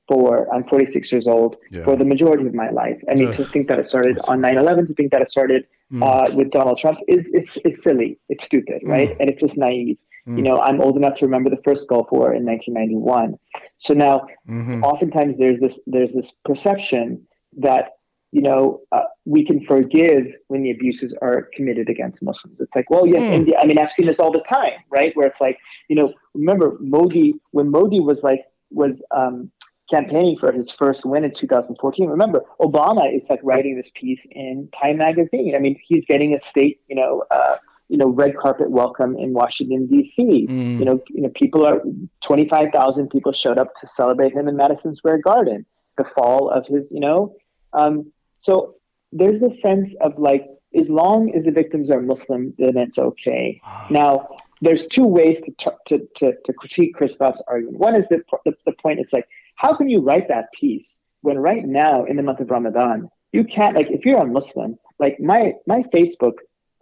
[0.09, 1.84] for I'm 46 years old yeah.
[1.84, 3.00] for the majority of my life.
[3.11, 3.34] I mean, Ugh.
[3.34, 6.02] to think that it started on 9/11, to think that it started mm.
[6.02, 8.88] uh, with Donald Trump is it's it's silly, it's stupid, mm.
[8.88, 9.16] right?
[9.20, 9.98] And it's just naive.
[10.27, 10.37] Mm.
[10.39, 13.39] You know, I'm old enough to remember the first Gulf War in 1991.
[13.79, 14.83] So now, mm-hmm.
[14.83, 17.27] oftentimes there's this there's this perception
[17.59, 17.93] that
[18.33, 22.61] you know, uh, we can forgive when the abuses are committed against Muslims.
[22.61, 23.33] It's like, well, yes, mm.
[23.33, 23.59] India.
[23.59, 25.16] I mean, I've seen this all the time, right?
[25.16, 25.59] Where it's like,
[25.89, 29.51] you know, remember Modi when Modi was like was um,
[29.89, 32.09] campaigning for his first win in 2014.
[32.09, 35.55] Remember, Obama is like writing this piece in Time Magazine.
[35.57, 37.24] I mean, he's getting a state, you know.
[37.31, 37.57] Uh,
[37.89, 40.47] you know, red carpet welcome in Washington D.C.
[40.49, 40.78] Mm.
[40.78, 41.82] You know, you know, people are
[42.22, 45.66] twenty five thousand people showed up to celebrate him in Madison Square Garden.
[45.97, 47.34] The fall of his, you know,
[47.72, 48.74] um, so
[49.12, 53.61] there's this sense of like, as long as the victims are Muslim, then it's okay.
[53.89, 54.28] Now,
[54.61, 57.78] there's two ways to, to, to, to critique Kristof's argument.
[57.78, 61.39] One is the, the, the point is like, how can you write that piece when
[61.39, 65.18] right now in the month of Ramadan, you can't, like, if you're a Muslim, like
[65.18, 66.34] my, my Facebook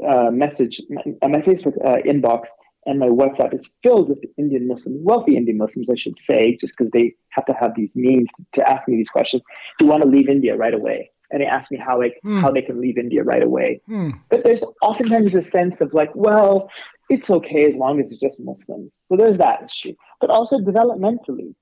[0.06, 2.46] uh, message, my, my Facebook uh, inbox
[2.86, 6.74] and my WhatsApp is filled with Indian Muslims, wealthy Indian Muslims, I should say, just
[6.76, 9.42] because they have to have these means to, ask me these questions,
[9.78, 12.40] who want to leave India right away and they ask me how like mm.
[12.40, 13.80] how they can leave India right away.
[13.88, 14.20] Mm.
[14.28, 16.70] But there's oftentimes a sense of like, well,
[17.08, 18.94] it's okay as long as it's just Muslims.
[19.08, 19.94] So there's that issue.
[20.20, 21.54] But also developmentally,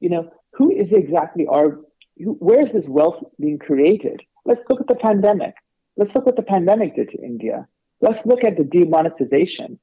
[0.00, 1.80] you know, who is exactly our
[2.16, 4.22] who, where is this wealth being created?
[4.44, 5.54] Let's look at the pandemic.
[5.96, 7.66] Let's look what the pandemic did to India.
[8.00, 9.78] Let's look at the demonetization,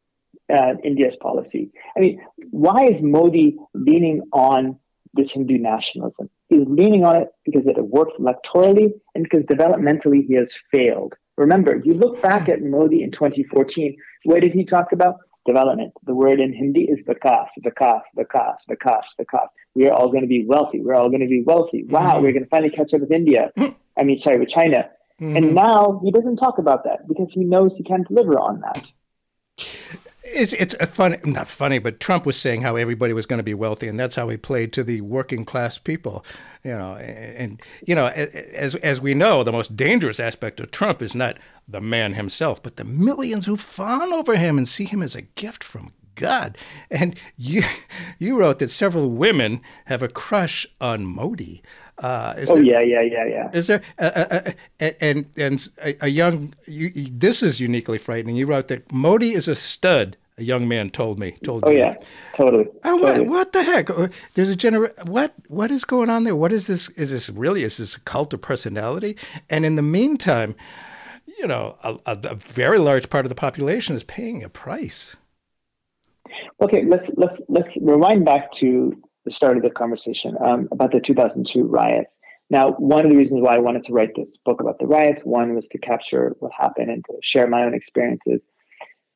[0.52, 1.72] uh, India's policy.
[1.98, 4.80] I mean, why is Modi leaning on
[5.14, 6.30] this Hindu nationalism?
[6.48, 11.16] He's leaning on it because it worked electorally and because developmentally he has failed.
[11.38, 15.16] Remember, you look back at Modi in 2014, what did he talk about?
[15.46, 15.92] Development.
[16.06, 19.48] The word in Hindi is vikas, vikas, vikas, vikas, vikas.
[19.76, 20.80] We are all going to be wealthy.
[20.80, 21.84] We're all going to be wealthy.
[21.84, 22.24] Wow, mm-hmm.
[22.24, 23.52] we're going to finally catch up with India.
[23.98, 24.90] I mean, sorry, with China.
[25.22, 25.38] Mm-hmm.
[25.38, 28.84] And now he doesn't talk about that because he knows he can't deliver on that
[30.26, 33.54] it's it's funny, not funny, but Trump was saying how everybody was going to be
[33.54, 36.26] wealthy, and that's how he played to the working class people.
[36.64, 40.72] You know, and, and you know, as as we know, the most dangerous aspect of
[40.72, 41.38] Trump is not
[41.68, 45.22] the man himself, but the millions who fawn over him and see him as a
[45.22, 46.58] gift from God.
[46.90, 47.64] And you
[48.20, 51.62] you wrote that several women have a crush on Modi.
[51.98, 53.50] Uh, oh there, yeah, yeah, yeah, yeah.
[53.54, 56.54] Is there uh, uh, uh and and a, a young?
[56.68, 58.36] You, this is uniquely frightening.
[58.36, 61.32] You wrote that Modi is a stud a young man told me.
[61.44, 61.80] Told oh you.
[61.80, 61.96] yeah,
[62.34, 62.66] totally.
[62.84, 63.22] Oh, totally.
[63.22, 63.88] What, what the heck?
[64.34, 64.92] There's a gener.
[65.08, 66.36] What what is going on there?
[66.36, 66.90] What is this?
[66.90, 67.64] Is this really?
[67.64, 69.16] Is this a cult of personality?
[69.50, 70.56] And in the meantime,
[71.40, 75.16] you know, a, a very large part of the population is paying a price.
[76.62, 81.00] Okay, let's let's let's rewind back to the start of the conversation um, about the
[81.00, 82.16] 2002 riots.
[82.50, 85.24] Now, one of the reasons why I wanted to write this book about the riots,
[85.24, 88.48] one was to capture what happened and to share my own experiences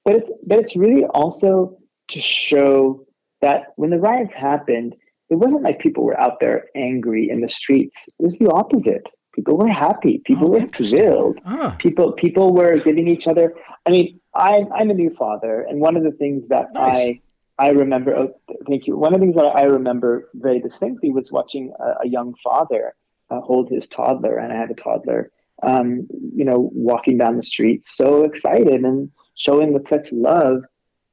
[0.06, 1.78] but it's but it's really also
[2.10, 3.06] to show
[3.42, 4.96] that when the riots happened,
[5.30, 8.10] it wasn't like people were out there angry in the streets.
[8.20, 9.08] It was the opposite.
[9.34, 10.22] people were happy.
[10.26, 11.40] People oh, were thrilled.
[11.46, 11.76] Ah.
[11.78, 13.54] People people were giving each other.
[13.86, 16.98] I mean, I'm I'm a new father, and one of the things that nice.
[16.98, 17.22] I
[17.60, 18.16] I remember.
[18.16, 18.34] Oh,
[18.68, 18.98] thank you.
[18.98, 22.96] One of the things that I remember very distinctly was watching a, a young father
[23.30, 25.32] uh, hold his toddler, and I have a toddler.
[25.62, 30.64] Um, you know, walking down the street, so excited and showing with such love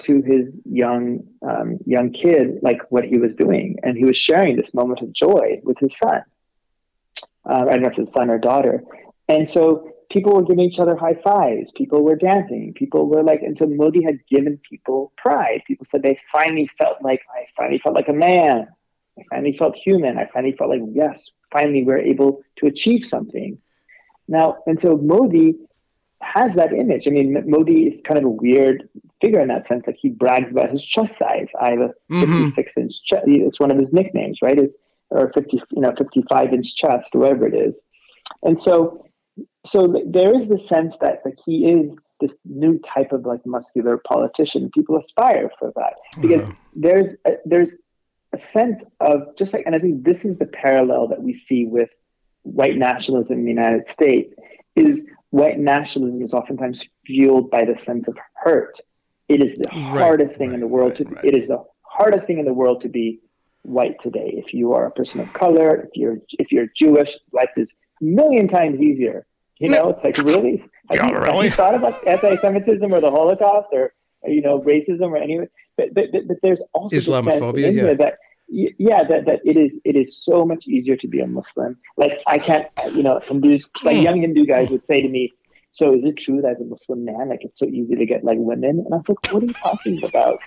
[0.04, 4.56] to his young um, young kid, like what he was doing, and he was sharing
[4.56, 6.22] this moment of joy with his son.
[7.44, 8.84] Uh, I don't know if it's son or daughter,
[9.28, 11.70] and so people were giving each other high fives.
[11.72, 12.72] People were dancing.
[12.74, 15.60] People were like, and so Modi had given people pride.
[15.66, 18.66] People said they finally felt like I finally felt like a man.
[19.18, 20.16] I finally felt human.
[20.16, 23.58] I finally felt like yes, finally we're able to achieve something.
[24.26, 25.54] Now, and so Modi
[26.22, 27.06] has that image.
[27.06, 28.88] I mean, Modi is kind of a weird
[29.20, 29.84] figure in that sense.
[29.86, 31.48] Like he brags about his chest size.
[31.60, 32.50] I have a mm-hmm.
[32.54, 33.24] 56 inch chest.
[33.26, 34.58] It's one of his nicknames, right?
[34.58, 34.76] Is
[35.10, 37.82] or 50, you know, 55 inch chest, whatever it is.
[38.42, 39.05] And so,
[39.64, 43.98] so there is the sense that like he is this new type of like muscular
[43.98, 44.70] politician.
[44.74, 46.52] People aspire for that because uh-huh.
[46.74, 47.76] there's a, there's
[48.32, 51.66] a sense of just like, and I think this is the parallel that we see
[51.66, 51.90] with
[52.42, 54.32] white nationalism in the United States
[54.76, 58.80] is white nationalism is oftentimes fueled by the sense of hurt.
[59.28, 61.26] It is the right, hardest thing right, in the world right, to.
[61.26, 63.20] It is the hardest thing in the world to be
[63.62, 64.32] white today.
[64.36, 68.04] If you are a person of color, if you're if you're Jewish, life is a
[68.04, 69.26] million times easier.
[69.58, 70.62] You know, it's like really.
[70.90, 71.34] Have, yeah, you, really?
[71.34, 73.92] have you thought about anti-Semitism or the Holocaust or
[74.24, 75.38] you know racism or any?
[75.76, 77.72] But but, but, but there's also Islamophobia.
[77.72, 77.94] Yeah.
[77.94, 78.18] That,
[78.48, 81.76] yeah, that, that it is it is so much easier to be a Muslim.
[81.96, 84.02] Like I can't, you know, Hindus like hmm.
[84.02, 85.32] young Hindu guys would say to me,
[85.72, 88.24] "So is it true that as a Muslim man, like it's so easy to get
[88.24, 90.40] like women?" And I was like, "What are you talking about?"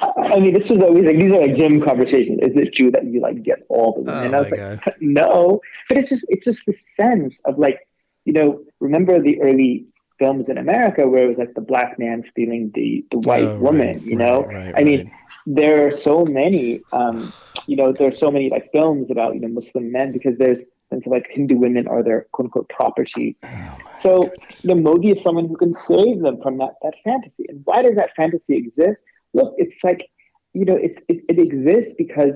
[0.00, 2.40] I mean, this was always like these are like gym conversations.
[2.42, 4.14] Is it true that you like get all the women?
[4.14, 4.94] Oh, and I was like, God.
[5.00, 7.86] no, but it's just it's just the sense of like,
[8.24, 9.86] you know, remember the early
[10.18, 13.58] films in America where it was like the black man stealing the the white oh,
[13.58, 13.98] woman.
[13.98, 15.10] Right, you know, right, right, I mean
[15.46, 17.32] there are so many, um,
[17.66, 20.64] you know, there are so many like films about you know Muslim men because there's
[20.90, 23.36] sense of like Hindu women are their quote unquote property.
[23.44, 24.32] Oh so
[24.64, 27.46] the Modi is someone who can save them from that that fantasy.
[27.48, 29.00] And why does that fantasy exist?
[29.36, 30.08] Look, it's like
[30.56, 32.34] you know, it it, it exists because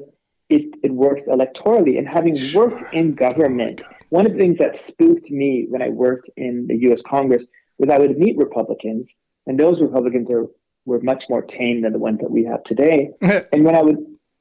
[0.50, 1.96] it, it works electorally.
[1.96, 5.88] And having worked in oh government, one of the things that spooked me when I
[5.88, 7.00] worked in the U.S.
[7.08, 7.44] Congress
[7.78, 9.08] was I would meet Republicans,
[9.46, 10.46] and those Republicans are
[10.84, 13.10] were much more tame than the ones that we have today.
[13.20, 13.98] and when I would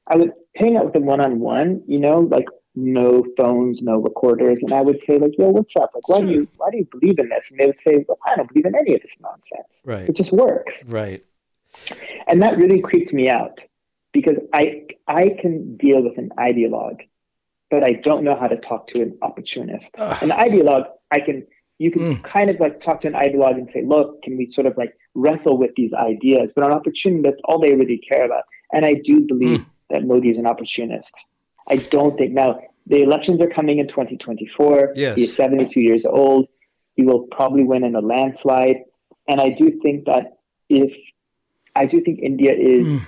[0.08, 3.96] I would hang out with them one on one, you know, like no phones, no
[3.98, 5.92] recorders, and I would say like, "Yo, what's up?
[5.94, 8.18] Like, why do you why do you believe in this?" And they would say, "Well,
[8.26, 9.72] I don't believe in any of this nonsense.
[9.84, 10.08] Right?
[10.08, 11.24] It just works." Right.
[12.26, 13.58] And that really creeped me out
[14.12, 17.00] because I I can deal with an ideologue,
[17.70, 19.90] but I don't know how to talk to an opportunist.
[19.96, 21.46] An ideologue, I can
[21.78, 22.22] you can mm.
[22.22, 24.94] kind of like talk to an ideologue and say, look, can we sort of like
[25.14, 26.52] wrestle with these ideas?
[26.54, 28.44] But an opportunist, all they really care about.
[28.70, 29.66] And I do believe mm.
[29.88, 31.10] that Modi is an opportunist.
[31.68, 34.92] I don't think now the elections are coming in 2024.
[34.94, 35.16] Yes.
[35.16, 36.48] He's 72 years old.
[36.96, 38.82] He will probably win in a landslide.
[39.26, 40.36] And I do think that
[40.68, 40.92] if
[41.76, 43.00] I do think India is mm.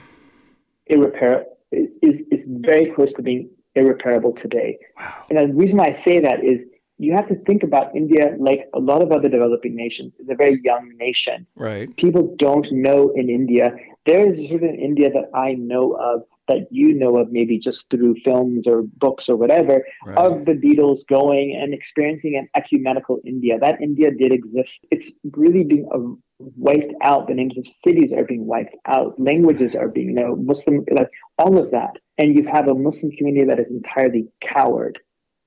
[0.86, 4.78] irreparable is is very close to being irreparable today.
[4.98, 5.24] Wow.
[5.30, 6.60] And the reason I say that is
[6.98, 10.12] you have to think about India like a lot of other developing nations.
[10.18, 11.46] It's a very young nation.
[11.56, 11.94] Right.
[11.96, 13.74] People don't know in India.
[14.06, 16.22] There is a certain India that I know of
[16.52, 20.18] that you know of maybe just through films or books or whatever right.
[20.18, 23.58] of the Beatles going and experiencing an ecumenical India.
[23.58, 24.86] That India did exist.
[24.90, 27.28] It's really being uh, wiped out.
[27.28, 29.18] The names of cities are being wiped out.
[29.18, 31.96] Languages are being, you know, Muslim, like all of that.
[32.18, 34.98] And you have had a Muslim community that is entirely coward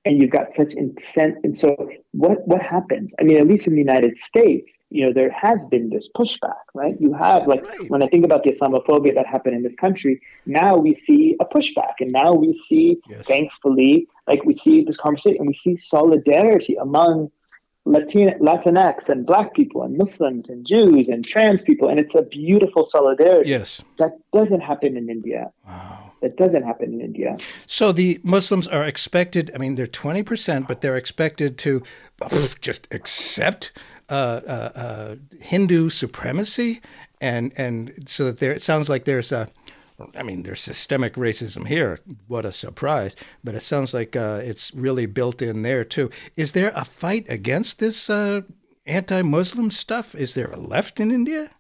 [0.06, 1.76] and you've got such incent and so
[2.12, 5.60] what what happens i mean at least in the united states you know there has
[5.70, 7.90] been this pushback right you have like right.
[7.90, 11.46] when i think about the islamophobia that happened in this country now we see a
[11.46, 13.26] pushback and now we see yes.
[13.26, 17.30] thankfully like we see this conversation and we see solidarity among
[17.86, 22.24] Latin, Latinx and Black people and Muslims and Jews and trans people, and it's a
[22.24, 23.52] beautiful solidarity.
[23.52, 25.52] Yes, that doesn't happen in India.
[25.68, 26.12] Wow.
[26.22, 27.38] That doesn't happen in India.
[27.68, 31.84] So the Muslims are expected, I mean, they're 20%, but they're expected to
[32.62, 33.72] just accept
[34.10, 34.14] uh,
[34.48, 36.82] uh, uh, Hindu supremacy.
[37.22, 39.50] And, and so that there, it sounds like there's a,
[40.16, 42.00] I mean, there's systemic racism here.
[42.28, 43.16] What a surprise.
[43.44, 46.10] But it sounds like uh, it's really built in there, too.
[46.36, 48.42] Is there a fight against this uh,
[48.86, 50.14] anti Muslim stuff?
[50.16, 51.52] Is there a left in India?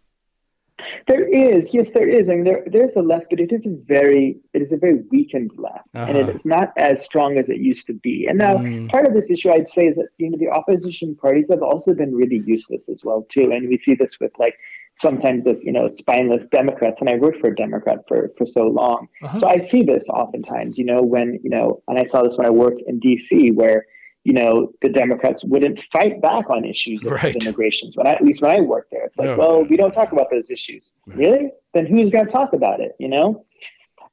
[1.07, 2.29] There is, yes, there is.
[2.29, 5.03] I mean, there there's a left, but it is a very it is a very
[5.11, 6.05] weakened left, uh-huh.
[6.07, 6.39] and it uh-huh.
[6.43, 8.25] not as strong as it used to be.
[8.27, 8.89] And now, mm.
[8.89, 11.93] part of this issue, I'd say, is that you know the opposition parties have also
[11.93, 14.57] been really useless as well too, and we see this with like
[14.97, 18.63] sometimes this you know spineless Democrats, and I worked for a Democrat for for so
[18.63, 19.39] long, uh-huh.
[19.39, 20.77] so I see this oftentimes.
[20.77, 23.85] You know, when you know, and I saw this when I worked in D.C., where
[24.25, 27.35] you know, the Democrats wouldn't fight back on issues of right.
[27.35, 27.91] immigration.
[27.93, 29.37] When I, at least when I worked there, it's like, no.
[29.37, 30.89] well, we don't talk about those issues.
[31.05, 31.17] Right.
[31.17, 31.49] Really?
[31.75, 32.93] Then who's going to talk about it?
[32.99, 33.45] You know.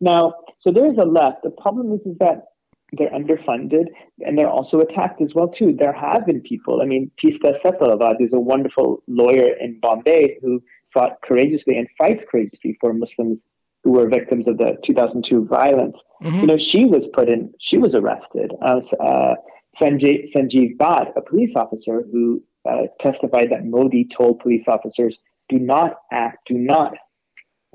[0.03, 1.45] Now, so there's a left.
[1.45, 2.45] The problem is, is that
[2.93, 3.87] they're underfunded
[4.21, 5.73] and they're also attacked as well too.
[5.73, 6.83] There have been people.
[6.83, 10.63] I mean, Teesta Setalvad is a wonderful lawyer in Bombay who
[10.93, 13.47] fought courageously and fights courageously for Muslims
[13.83, 15.97] who were victims of the 2002 violence.
[16.23, 16.41] Mm-hmm.
[16.41, 17.53] You know, she was put in.
[17.59, 18.53] She was arrested.
[18.63, 19.35] Uh, uh,
[19.81, 25.17] Sanjay, Sanjiv Bhatt, a police officer who uh, testified that Modi told police officers,
[25.49, 26.95] do not act, do not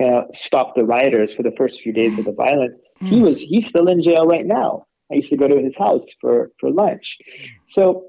[0.01, 2.79] uh, stop the rioters for the first few days of the violence.
[3.01, 3.07] Mm.
[3.07, 4.86] He was he's still in jail right now.
[5.11, 7.17] I used to go to his house for, for lunch.
[7.67, 8.07] So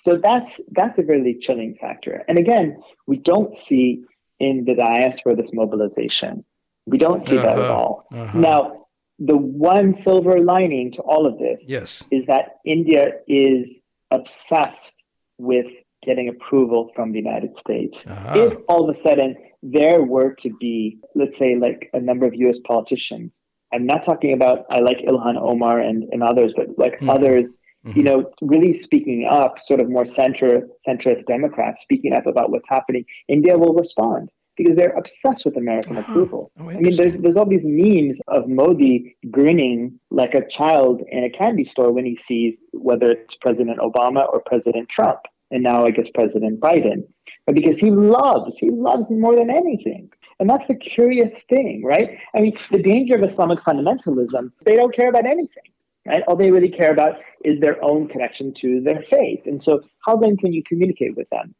[0.00, 2.24] so that's that's a really chilling factor.
[2.28, 4.04] And again, we don't see
[4.38, 6.44] in the diaspora this mobilization.
[6.86, 7.46] We don't see uh-huh.
[7.46, 7.74] that at uh-huh.
[7.74, 8.06] all.
[8.12, 8.38] Uh-huh.
[8.38, 8.86] Now,
[9.18, 12.04] the one silver lining to all of this yes.
[12.10, 13.76] is that India is
[14.10, 14.94] obsessed
[15.38, 15.66] with
[16.04, 18.04] getting approval from the United States.
[18.06, 18.38] Uh-huh.
[18.38, 22.34] If all of a sudden there were to be, let's say, like a number of
[22.34, 23.36] US politicians,
[23.76, 27.10] I'm not talking about, I like Ilhan Omar and, and others, but like mm-hmm.
[27.10, 27.98] others, mm-hmm.
[27.98, 32.68] you know, really speaking up, sort of more center, centrist Democrats speaking up about what's
[32.68, 36.10] happening, India will respond because they're obsessed with American uh-huh.
[36.10, 36.50] approval.
[36.58, 41.24] Oh, I mean, there's there's all these memes of Modi grinning like a child in
[41.24, 45.20] a candy store when he sees whether it's President Obama or President Trump,
[45.50, 47.02] and now I guess President Biden,
[47.44, 50.08] but because he loves, he loves more than anything.
[50.38, 52.18] And that's the curious thing, right?
[52.34, 55.70] I mean, the danger of Islamic fundamentalism, they don't care about anything,
[56.06, 56.22] right?
[56.28, 59.40] All they really care about is their own connection to their faith.
[59.46, 61.54] And so, how then can you communicate with them?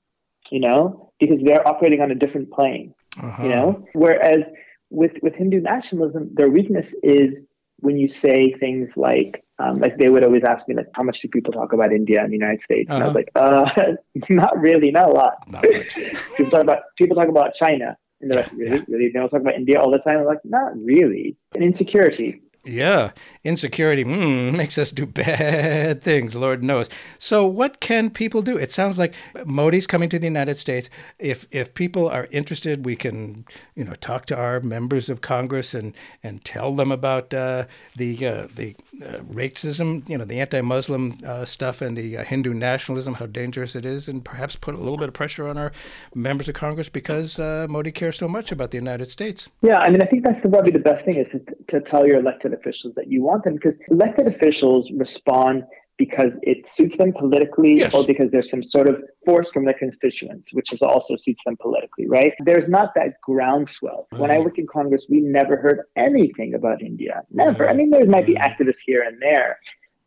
[0.51, 3.43] you know, because they're operating on a different plane, uh-huh.
[3.43, 3.87] you know.
[3.95, 4.45] Whereas
[4.91, 7.39] with with Hindu nationalism, their weakness is
[7.81, 11.21] when you say things like, um, like they would always ask me, like, how much
[11.21, 12.91] do people talk about India and the United States?
[12.91, 12.97] Uh-huh.
[12.97, 13.83] And I was uh-huh.
[13.85, 15.35] like, uh, not really, not a lot.
[15.49, 15.63] Not
[16.37, 17.97] people talk about people talk about China.
[18.21, 18.85] And they're yeah, like, really, yeah.
[18.89, 19.07] really?
[19.09, 20.19] They don't talk about India all the time.
[20.19, 21.37] I'm like, not really.
[21.55, 22.41] And insecurity.
[22.67, 23.13] Yeah,
[23.45, 26.89] insecurity mm, makes us do bad things, Lord knows.
[27.17, 28.57] So, what can people do?
[28.57, 29.15] It sounds like
[29.45, 30.91] Modi's coming to the United States.
[31.21, 33.45] If if people are interested, we can,
[33.77, 35.95] you know, talk to our members of Congress and
[36.25, 41.45] and tell them about uh, the uh, the uh, racism, you know, the anti-Muslim uh,
[41.45, 44.97] stuff and the uh, Hindu nationalism, how dangerous it is, and perhaps put a little
[44.97, 45.73] bit of pressure on our
[46.15, 49.49] members of Congress because uh, Modi cares so much about the United States.
[49.63, 52.19] Yeah, I mean, I think that's probably the best thing is to, to tell your
[52.19, 55.65] elected officials that you want them because elected officials respond
[55.99, 57.95] because it suits them politically yes.
[57.95, 61.57] or because there's some sort of force from their constituents, which is also suits them
[61.61, 62.33] politically, right?
[62.45, 64.07] There's not that groundswell.
[64.11, 67.23] When I worked in Congress, we never heard anything about India.
[67.31, 67.65] Never.
[67.65, 67.71] Mm-hmm.
[67.71, 68.63] I mean, there might be mm-hmm.
[68.63, 69.59] activists here and there.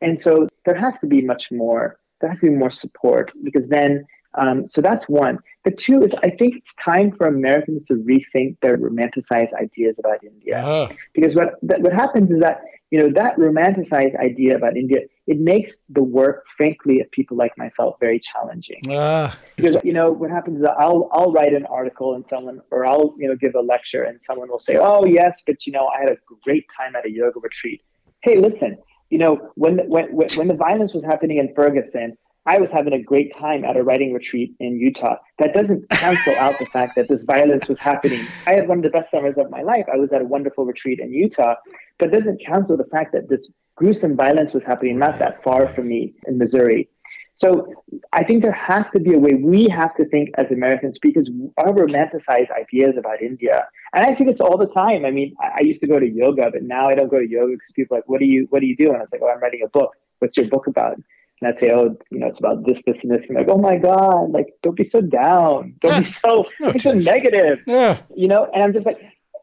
[0.01, 3.67] And so there has to be much more, there has to be more support because
[3.67, 4.05] then
[4.35, 5.39] um, so that's one.
[5.65, 10.23] The two is I think it's time for Americans to rethink their romanticized ideas about
[10.23, 10.59] India.
[10.59, 10.93] Uh-huh.
[11.13, 12.61] Because what what happens is that
[12.91, 14.99] you know that romanticized idea about India
[15.29, 18.81] it makes the work, frankly, of people like myself very challenging.
[18.89, 22.85] Uh, because you know what happens is I'll I'll write an article and someone or
[22.85, 25.87] I'll you know give a lecture and someone will say, oh yes, but you know
[25.87, 27.81] I had a great time at a yoga retreat.
[28.21, 28.77] Hey, listen,
[29.09, 32.17] you know when when when the violence was happening in Ferguson
[32.49, 35.17] I was having a great time at a writing retreat in Utah.
[35.37, 38.25] That doesn't cancel out the fact that this violence was happening.
[38.47, 39.85] I had one of the best summers of my life.
[39.93, 41.53] I was at a wonderful retreat in Utah,
[41.99, 45.89] but doesn't cancel the fact that this gruesome violence was happening not that far from
[45.89, 46.89] me in Missouri.
[47.35, 47.71] So
[48.13, 51.29] I think there has to be a way we have to think as Americans because
[51.59, 55.05] our romanticized ideas about India, and I see this all the time.
[55.05, 57.29] I mean, I, I used to go to yoga, but now I don't go to
[57.29, 59.09] yoga because people are like, "What do you What do you do?" And I was
[59.11, 59.91] like, "Oh, I'm writing a book.
[60.17, 60.97] What's your book about?"
[61.41, 63.25] And I'd say, oh, you know, it's about this, this, and this.
[63.27, 65.75] And like, oh my God, like, don't be so down.
[65.81, 65.99] Don't yeah.
[65.99, 67.59] be so, no, be so negative.
[67.65, 68.01] Yeah.
[68.15, 68.99] You know, and I'm just like,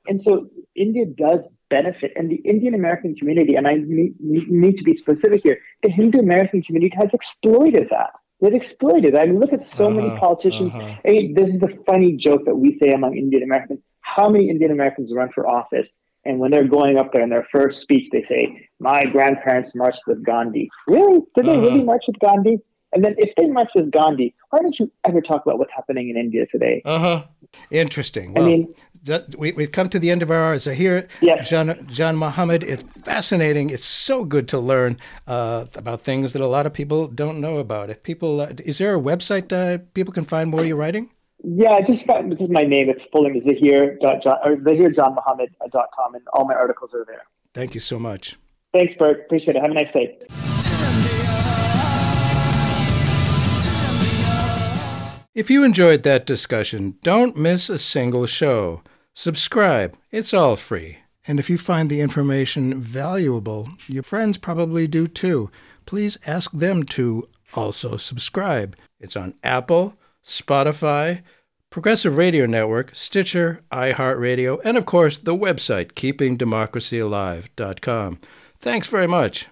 [0.06, 4.84] and so India does benefit, and the Indian American community, and I need, need to
[4.84, 8.10] be specific here, the Hindu American community has exploited that.
[8.40, 9.16] They've exploited.
[9.16, 10.72] I mean, look at so uh-huh, many politicians.
[10.74, 10.94] Uh-huh.
[11.04, 13.80] Hey, this is a funny joke that we say among Indian Americans.
[14.00, 17.46] How many Indian Americans run for office and when they're going up there in their
[17.50, 20.68] first speech, they say, My grandparents marched with Gandhi.
[20.86, 21.20] Really?
[21.34, 21.52] Did uh-huh.
[21.52, 21.84] they really uh-huh.
[21.84, 22.58] march with Gandhi?
[22.92, 26.08] And then if they marched with Gandhi, why don't you ever talk about what's happening
[26.08, 26.82] in India today?
[26.84, 27.24] Uh-huh.
[27.70, 28.32] Interesting.
[28.32, 28.74] Well, I mean,
[29.36, 30.58] we, we've come to the end of our hour.
[30.58, 31.48] So here, yes.
[31.48, 32.62] Jean, Janmohamed.
[32.62, 33.70] It's fascinating.
[33.70, 37.58] It's so good to learn uh, about things that a lot of people don't know
[37.58, 37.90] about.
[37.90, 41.10] If people, uh, is there a website uh, people can find more of your writing?
[41.42, 42.88] Yeah, just got, this is my name.
[42.88, 47.22] It's full name Zahir dot or ZahirJanmohamed.com, and all my articles are there.
[47.52, 48.36] Thank you so much.
[48.72, 49.20] Thanks, Bert.
[49.26, 49.62] Appreciate it.
[49.62, 50.18] Have a nice day.
[55.34, 58.82] If you enjoyed that discussion, don't miss a single show.
[59.14, 60.98] Subscribe, it's all free.
[61.28, 65.50] And if you find the information valuable, your friends probably do too.
[65.84, 68.76] Please ask them to also subscribe.
[68.98, 69.94] It's on Apple,
[70.26, 71.22] Spotify,
[71.70, 78.18] Progressive Radio Network, Stitcher, iHeartRadio, and of course the website keepingdemocracyalive.com.
[78.60, 79.46] Thanks very much.